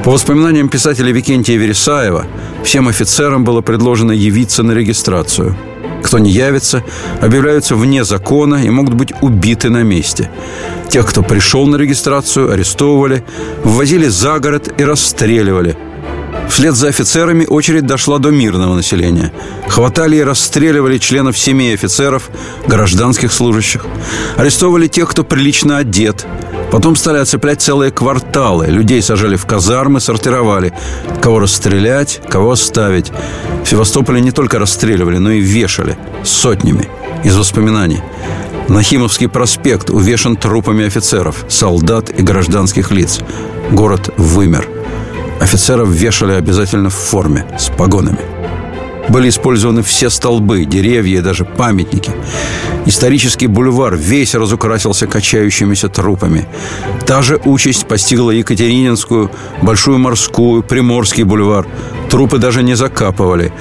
По 0.05 0.13
воспоминаниям 0.13 0.69
писателя 0.69 1.13
Викентия 1.13 1.59
Вересаева, 1.59 2.27
всем 2.65 2.89
офицерам 2.89 3.45
было 3.45 3.61
предложено 3.61 4.13
явиться 4.13 4.63
на 4.63 4.73
регистрацию. 4.73 5.57
Кто 6.03 6.19
не 6.19 6.31
явится, 6.31 6.83
объявляются 7.21 7.77
вне 7.77 8.05
закона 8.05 8.65
и 8.65 8.71
могут 8.71 8.95
быть 8.95 9.13
убиты 9.21 9.71
на 9.71 9.83
месте. 9.83 10.31
Тех, 10.89 11.07
кто 11.07 11.23
пришел 11.23 11.67
на 11.67 11.77
регистрацию, 11.77 12.51
арестовывали, 12.53 13.23
ввозили 13.65 14.09
за 14.09 14.39
город 14.39 14.73
и 14.81 14.85
расстреливали. 14.85 15.77
Вслед 16.51 16.75
за 16.75 16.89
офицерами 16.89 17.47
очередь 17.47 17.87
дошла 17.87 18.19
до 18.19 18.31
мирного 18.31 18.75
населения. 18.75 19.33
Хватали 19.69 20.17
и 20.17 20.23
расстреливали 20.23 20.99
членов 20.99 21.39
семей 21.39 21.75
офицеров, 21.75 22.31
гражданских 22.67 23.33
служащих. 23.33 23.87
Арестовывали 24.37 24.87
тех, 24.87 25.09
кто 25.09 25.25
прилично 25.25 25.79
одет– 25.79 26.27
Потом 26.71 26.95
стали 26.95 27.19
оцеплять 27.19 27.61
целые 27.61 27.91
кварталы. 27.91 28.67
Людей 28.67 29.03
сажали 29.03 29.37
в 29.37 29.45
казармы, 29.45 30.01
сортировали. 30.01 30.73
Кого 31.21 31.41
расстрелять, 31.41 32.21
кого 32.29 32.53
оставить. 32.53 33.11
В 33.65 33.69
Севастополе 33.69 34.21
не 34.21 34.31
только 34.31 34.59
расстреливали, 34.59 35.19
но 35.19 35.33
и 35.33 35.41
вешали. 35.41 35.99
Сотнями. 36.23 36.89
Из 37.25 37.37
воспоминаний. 37.37 38.01
Нахимовский 38.69 39.29
проспект 39.29 39.91
увешан 39.91 40.37
трупами 40.37 40.87
офицеров, 40.87 41.45
солдат 41.49 42.11
и 42.11 42.23
гражданских 42.23 42.93
лиц. 42.93 43.19
Город 43.73 44.15
вымер. 44.17 44.69
Офицеров 45.41 45.89
вешали 45.89 46.33
обязательно 46.33 46.91
в 46.91 46.95
форме, 46.95 47.47
с 47.59 47.71
погонами. 47.71 48.19
Были 49.09 49.29
использованы 49.29 49.83
все 49.83 50.11
столбы, 50.11 50.65
деревья 50.67 51.19
и 51.19 51.23
даже 51.23 51.45
памятники. 51.45 52.13
Исторический 52.87 53.49
бульвар 53.49 53.97
весь 53.97 54.35
разукрасился 54.35 55.07
качающимися 55.07 55.89
трупами. 55.89 56.47
Та 57.07 57.23
же 57.23 57.41
участь 57.45 57.87
постигла 57.87 58.31
Екатерининскую, 58.31 59.31
Большую 59.63 59.99
морскую, 59.99 60.63
Приморский 60.63 61.25
бульвар. 61.25 61.67
Трупы 62.11 62.39
даже 62.39 62.63
не 62.63 62.75
закапывали. 62.77 63.53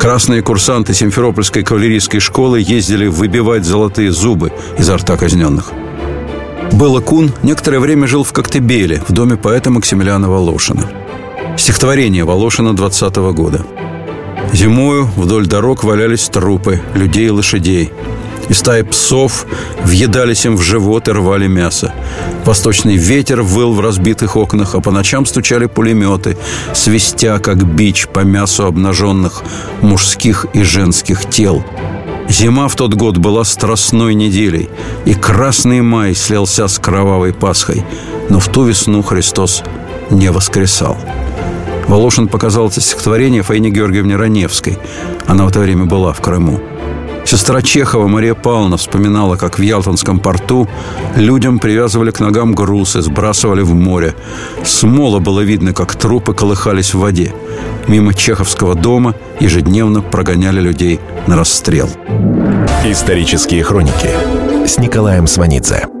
Красные 0.00 0.40
курсанты 0.40 0.94
Симферопольской 0.94 1.64
кавалерийской 1.64 2.20
школы 2.20 2.60
ездили 2.60 3.08
выбивать 3.08 3.64
золотые 3.64 4.10
зубы 4.10 4.52
изо 4.78 4.96
рта 4.96 5.16
казненных. 5.16 5.72
Было 6.72 7.00
Кун 7.00 7.32
некоторое 7.42 7.80
время 7.80 8.06
жил 8.06 8.24
в 8.24 8.32
Коктебеле, 8.32 9.02
в 9.06 9.12
доме 9.12 9.36
поэта 9.36 9.70
Максимилиана 9.70 10.30
Волошина. 10.30 11.03
Стихотворение 11.56 12.24
Волошина 12.24 12.74
20 12.74 13.16
-го 13.16 13.32
года– 13.32 13.64
Зимою 14.54 15.08
вдоль 15.16 15.46
дорог 15.46 15.82
валялись 15.82 16.28
трупы 16.28 16.80
людей 16.94 17.26
и 17.26 17.30
лошадей. 17.30 17.92
И 18.48 18.52
стаи 18.52 18.82
псов 18.82 19.46
въедались 19.82 20.44
им 20.44 20.56
в 20.56 20.62
живот 20.62 21.08
и 21.08 21.12
рвали 21.12 21.48
мясо. 21.48 21.92
Восточный 22.44 22.96
ветер 22.96 23.42
выл 23.42 23.72
в 23.72 23.80
разбитых 23.80 24.36
окнах, 24.36 24.74
а 24.74 24.80
по 24.80 24.92
ночам 24.92 25.26
стучали 25.26 25.66
пулеметы, 25.66 26.36
свистя, 26.72 27.38
как 27.40 27.64
бич 27.64 28.06
по 28.06 28.20
мясу 28.20 28.66
обнаженных 28.66 29.42
мужских 29.80 30.46
и 30.52 30.62
женских 30.62 31.28
тел. 31.28 31.64
Зима 32.28 32.68
в 32.68 32.76
тот 32.76 32.94
год 32.94 33.16
была 33.16 33.44
страстной 33.44 34.14
неделей, 34.14 34.68
и 35.04 35.14
красный 35.14 35.80
май 35.80 36.14
слился 36.14 36.68
с 36.68 36.78
кровавой 36.78 37.32
Пасхой, 37.32 37.82
но 38.28 38.38
в 38.38 38.48
ту 38.48 38.64
весну 38.64 39.02
Христос 39.02 39.62
не 40.10 40.30
воскресал. 40.30 40.96
Волошин 41.94 42.26
показал 42.26 42.66
это 42.66 42.80
стихотворение 42.80 43.42
Фаине 43.42 43.70
Георгиевне 43.70 44.16
Раневской. 44.16 44.78
Она 45.28 45.44
в 45.44 45.50
это 45.50 45.60
время 45.60 45.84
была 45.84 46.12
в 46.12 46.20
Крыму. 46.20 46.60
Сестра 47.24 47.62
Чехова 47.62 48.08
Мария 48.08 48.34
Павловна 48.34 48.76
вспоминала, 48.78 49.36
как 49.36 49.60
в 49.60 49.62
Ялтонском 49.62 50.18
порту 50.18 50.68
людям 51.14 51.60
привязывали 51.60 52.10
к 52.10 52.18
ногам 52.18 52.52
груз 52.52 52.96
и 52.96 53.00
сбрасывали 53.00 53.62
в 53.62 53.74
море. 53.74 54.16
С 54.64 54.82
мола 54.82 55.20
было 55.20 55.42
видно, 55.42 55.72
как 55.72 55.94
трупы 55.94 56.34
колыхались 56.34 56.94
в 56.94 56.98
воде. 56.98 57.32
Мимо 57.86 58.12
чеховского 58.12 58.74
дома 58.74 59.14
ежедневно 59.38 60.02
прогоняли 60.02 60.60
людей 60.60 60.98
на 61.28 61.36
расстрел. 61.36 61.88
Исторические 62.84 63.62
хроники 63.62 64.10
с 64.66 64.78
Николаем 64.78 65.28
Сванидзе. 65.28 65.93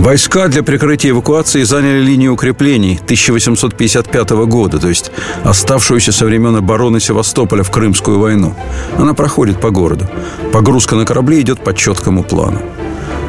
Войска 0.00 0.48
для 0.48 0.62
прикрытия 0.62 1.10
эвакуации 1.10 1.62
заняли 1.62 2.00
линию 2.00 2.32
укреплений 2.32 2.98
1855 3.04 4.30
года, 4.46 4.78
то 4.78 4.88
есть 4.88 5.12
оставшуюся 5.44 6.10
со 6.10 6.24
времен 6.24 6.56
обороны 6.56 7.00
Севастополя 7.00 7.62
в 7.62 7.70
Крымскую 7.70 8.18
войну. 8.18 8.54
Она 8.96 9.12
проходит 9.12 9.60
по 9.60 9.68
городу. 9.68 10.08
Погрузка 10.54 10.96
на 10.96 11.04
корабли 11.04 11.42
идет 11.42 11.62
по 11.62 11.74
четкому 11.74 12.24
плану. 12.24 12.62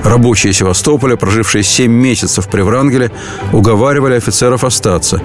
Рабочие 0.04 0.52
Севастополя, 0.52 1.16
прожившие 1.16 1.64
7 1.64 1.92
месяцев 1.92 2.48
при 2.48 2.62
Врангеле, 2.62 3.12
уговаривали 3.54 4.16
офицеров 4.16 4.64
остаться. 4.64 5.22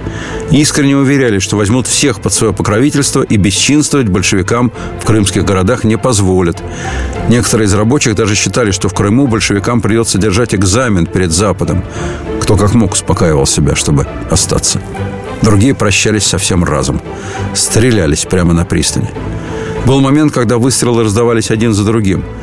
Искренне 0.51 0.95
уверяли, 0.95 1.39
что 1.39 1.57
возьмут 1.57 1.87
всех 1.87 2.21
под 2.21 2.33
свое 2.33 2.53
покровительство 2.53 3.23
и 3.23 3.37
бесчинствовать 3.37 4.07
большевикам 4.07 4.71
в 5.01 5.05
крымских 5.05 5.45
городах 5.45 5.83
не 5.83 5.97
позволят. 5.97 6.61
Некоторые 7.27 7.65
из 7.65 7.73
рабочих 7.73 8.15
даже 8.15 8.35
считали, 8.35 8.71
что 8.71 8.87
в 8.87 8.93
Крыму 8.93 9.25
большевикам 9.27 9.81
придется 9.81 10.19
держать 10.19 10.53
экзамен 10.53 11.07
перед 11.07 11.31
Западом. 11.31 11.83
Кто 12.41 12.55
как 12.55 12.75
мог 12.75 12.93
успокаивал 12.93 13.47
себя, 13.47 13.75
чтобы 13.75 14.05
остаться. 14.29 14.79
Другие 15.41 15.73
прощались 15.73 16.25
совсем 16.25 16.63
разом. 16.63 17.01
Стрелялись 17.53 18.25
прямо 18.25 18.53
на 18.53 18.63
пристани. 18.63 19.09
Был 19.85 20.01
момент, 20.01 20.33
когда 20.33 20.57
выстрелы 20.57 21.03
раздавались 21.03 21.49
один 21.49 21.73
за 21.73 21.83
другим– 21.83 22.23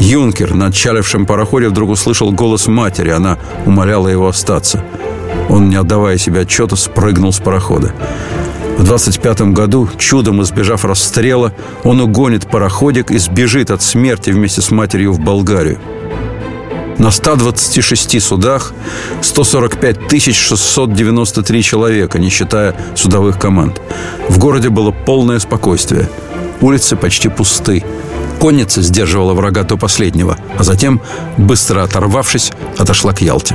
Юнкер 0.00 0.54
на 0.54 0.66
отчалившем 0.66 1.26
пароходе 1.26 1.68
вдруг 1.68 1.90
услышал 1.90 2.32
голос 2.32 2.66
матери. 2.66 3.10
Она 3.10 3.38
умоляла 3.66 4.08
его 4.08 4.28
остаться. 4.28 4.84
Он, 5.48 5.68
не 5.68 5.76
отдавая 5.76 6.18
себе 6.18 6.40
отчета, 6.40 6.76
спрыгнул 6.76 7.32
с 7.32 7.38
парохода. 7.38 7.92
В 8.78 8.84
25 8.84 9.52
году, 9.52 9.88
чудом 9.98 10.42
избежав 10.42 10.84
расстрела, 10.84 11.52
он 11.84 12.00
угонит 12.00 12.48
пароходик 12.48 13.10
и 13.10 13.18
сбежит 13.18 13.70
от 13.70 13.82
смерти 13.82 14.30
вместе 14.30 14.62
с 14.62 14.70
матерью 14.70 15.12
в 15.12 15.20
Болгарию. 15.20 15.78
На 16.98 17.10
126 17.10 18.22
судах 18.22 18.72
145 19.20 20.34
693 20.34 21.62
человека, 21.62 22.18
не 22.18 22.28
считая 22.28 22.74
судовых 22.94 23.38
команд. 23.38 23.80
В 24.28 24.38
городе 24.38 24.68
было 24.68 24.90
полное 24.90 25.38
спокойствие. 25.38 26.08
Улицы 26.60 26.96
почти 26.96 27.28
пусты. 27.28 27.84
Конница 28.42 28.82
сдерживала 28.82 29.34
врага 29.34 29.62
до 29.62 29.76
последнего, 29.76 30.36
а 30.58 30.64
затем, 30.64 31.00
быстро 31.38 31.84
оторвавшись, 31.84 32.50
отошла 32.76 33.12
к 33.12 33.20
Ялте. 33.20 33.54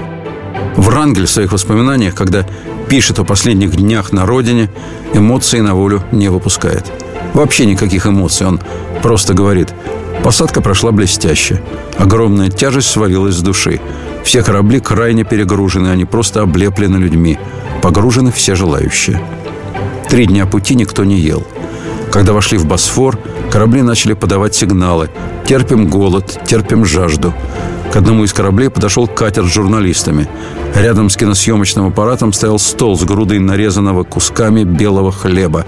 Врангель 0.77 1.25
в 1.25 1.29
своих 1.29 1.51
воспоминаниях, 1.51 2.15
когда 2.15 2.45
пишет 2.87 3.19
о 3.19 3.25
последних 3.25 3.75
днях 3.75 4.13
на 4.13 4.25
родине, 4.25 4.69
эмоции 5.13 5.59
на 5.59 5.75
волю 5.75 6.03
не 6.13 6.29
выпускает. 6.29 6.89
Вообще 7.33 7.65
никаких 7.65 8.07
эмоций. 8.07 8.47
Он 8.47 8.61
просто 9.03 9.33
говорит, 9.33 9.73
посадка 10.23 10.61
прошла 10.61 10.93
блестяще. 10.93 11.61
Огромная 11.97 12.49
тяжесть 12.49 12.89
свалилась 12.89 13.35
с 13.35 13.41
души. 13.41 13.81
Все 14.23 14.41
корабли 14.41 14.79
крайне 14.79 15.25
перегружены, 15.25 15.89
они 15.89 16.05
просто 16.05 16.43
облеплены 16.43 16.95
людьми. 16.95 17.37
Погружены 17.81 18.31
все 18.31 18.55
желающие. 18.55 19.21
Три 20.09 20.27
дня 20.27 20.45
пути 20.45 20.75
никто 20.75 21.03
не 21.03 21.19
ел. 21.19 21.45
Когда 22.17 22.33
вошли 22.33 22.57
в 22.57 22.65
Босфор, 22.65 23.19
корабли 23.51 23.83
начали 23.83 24.13
подавать 24.13 24.55
сигналы. 24.55 25.11
Терпим 25.45 25.87
голод, 25.87 26.41
терпим 26.47 26.83
жажду. 26.83 27.31
К 27.93 27.97
одному 27.97 28.23
из 28.23 28.33
кораблей 28.33 28.71
подошел 28.71 29.05
катер 29.05 29.45
с 29.45 29.53
журналистами. 29.53 30.27
Рядом 30.73 31.11
с 31.11 31.15
киносъемочным 31.15 31.85
аппаратом 31.85 32.33
стоял 32.33 32.57
стол 32.57 32.97
с 32.97 33.03
грудой 33.03 33.37
нарезанного 33.37 34.03
кусками 34.03 34.63
белого 34.63 35.11
хлеба. 35.11 35.67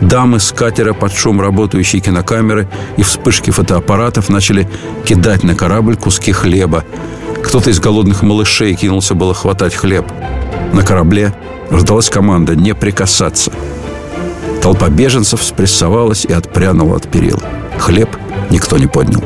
Дамы 0.00 0.40
с 0.40 0.50
катера 0.50 0.94
под 0.94 1.12
шум 1.12 1.40
работающей 1.40 2.00
кинокамеры 2.00 2.68
и 2.96 3.04
вспышки 3.04 3.52
фотоаппаратов 3.52 4.28
начали 4.28 4.68
кидать 5.04 5.44
на 5.44 5.54
корабль 5.54 5.94
куски 5.94 6.32
хлеба. 6.32 6.84
Кто-то 7.44 7.70
из 7.70 7.78
голодных 7.78 8.22
малышей 8.22 8.74
кинулся 8.74 9.14
было 9.14 9.32
хватать 9.32 9.76
хлеб. 9.76 10.06
На 10.72 10.82
корабле 10.82 11.32
раздалась 11.70 12.10
команда 12.10 12.56
«Не 12.56 12.74
прикасаться». 12.74 13.52
Толпа 14.64 14.88
беженцев 14.88 15.42
спрессовалась 15.42 16.24
и 16.24 16.32
отпрянула 16.32 16.96
от 16.96 17.06
перил. 17.06 17.38
Хлеб 17.78 18.08
никто 18.50 18.78
не 18.78 18.86
поднял. 18.86 19.22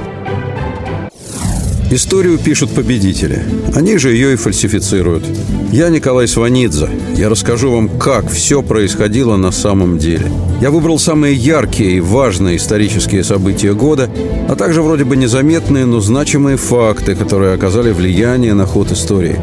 Историю 1.92 2.38
пишут 2.38 2.74
победители. 2.74 3.44
Они 3.72 3.98
же 3.98 4.10
ее 4.10 4.32
и 4.32 4.36
фальсифицируют. 4.36 5.24
Я 5.70 5.90
Николай 5.90 6.26
Сванидзе. 6.26 6.90
Я 7.14 7.28
расскажу 7.28 7.70
вам, 7.70 7.88
как 8.00 8.28
все 8.28 8.64
происходило 8.64 9.36
на 9.36 9.52
самом 9.52 9.98
деле. 9.98 10.28
Я 10.60 10.72
выбрал 10.72 10.98
самые 10.98 11.36
яркие 11.36 11.98
и 11.98 12.00
важные 12.00 12.56
исторические 12.56 13.22
события 13.22 13.74
года, 13.74 14.10
а 14.48 14.56
также 14.56 14.82
вроде 14.82 15.04
бы 15.04 15.16
незаметные, 15.16 15.86
но 15.86 16.00
значимые 16.00 16.56
факты, 16.56 17.14
которые 17.14 17.54
оказали 17.54 17.92
влияние 17.92 18.54
на 18.54 18.66
ход 18.66 18.90
истории. 18.90 19.38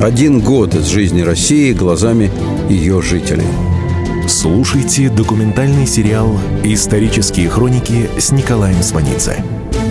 Один 0.00 0.40
год 0.40 0.74
из 0.74 0.86
жизни 0.86 1.20
России 1.20 1.74
глазами 1.74 2.30
ее 2.70 3.02
жителей. 3.02 3.44
Слушайте 4.28 5.08
документальный 5.08 5.86
сериал 5.86 6.38
«Исторические 6.62 7.48
хроники» 7.48 8.10
с 8.18 8.30
Николаем 8.30 8.82
Сванидзе 8.82 9.42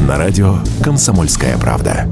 на 0.07 0.15
радио 0.19 0.59
«Комсомольская 0.83 1.57
правда». 1.57 2.07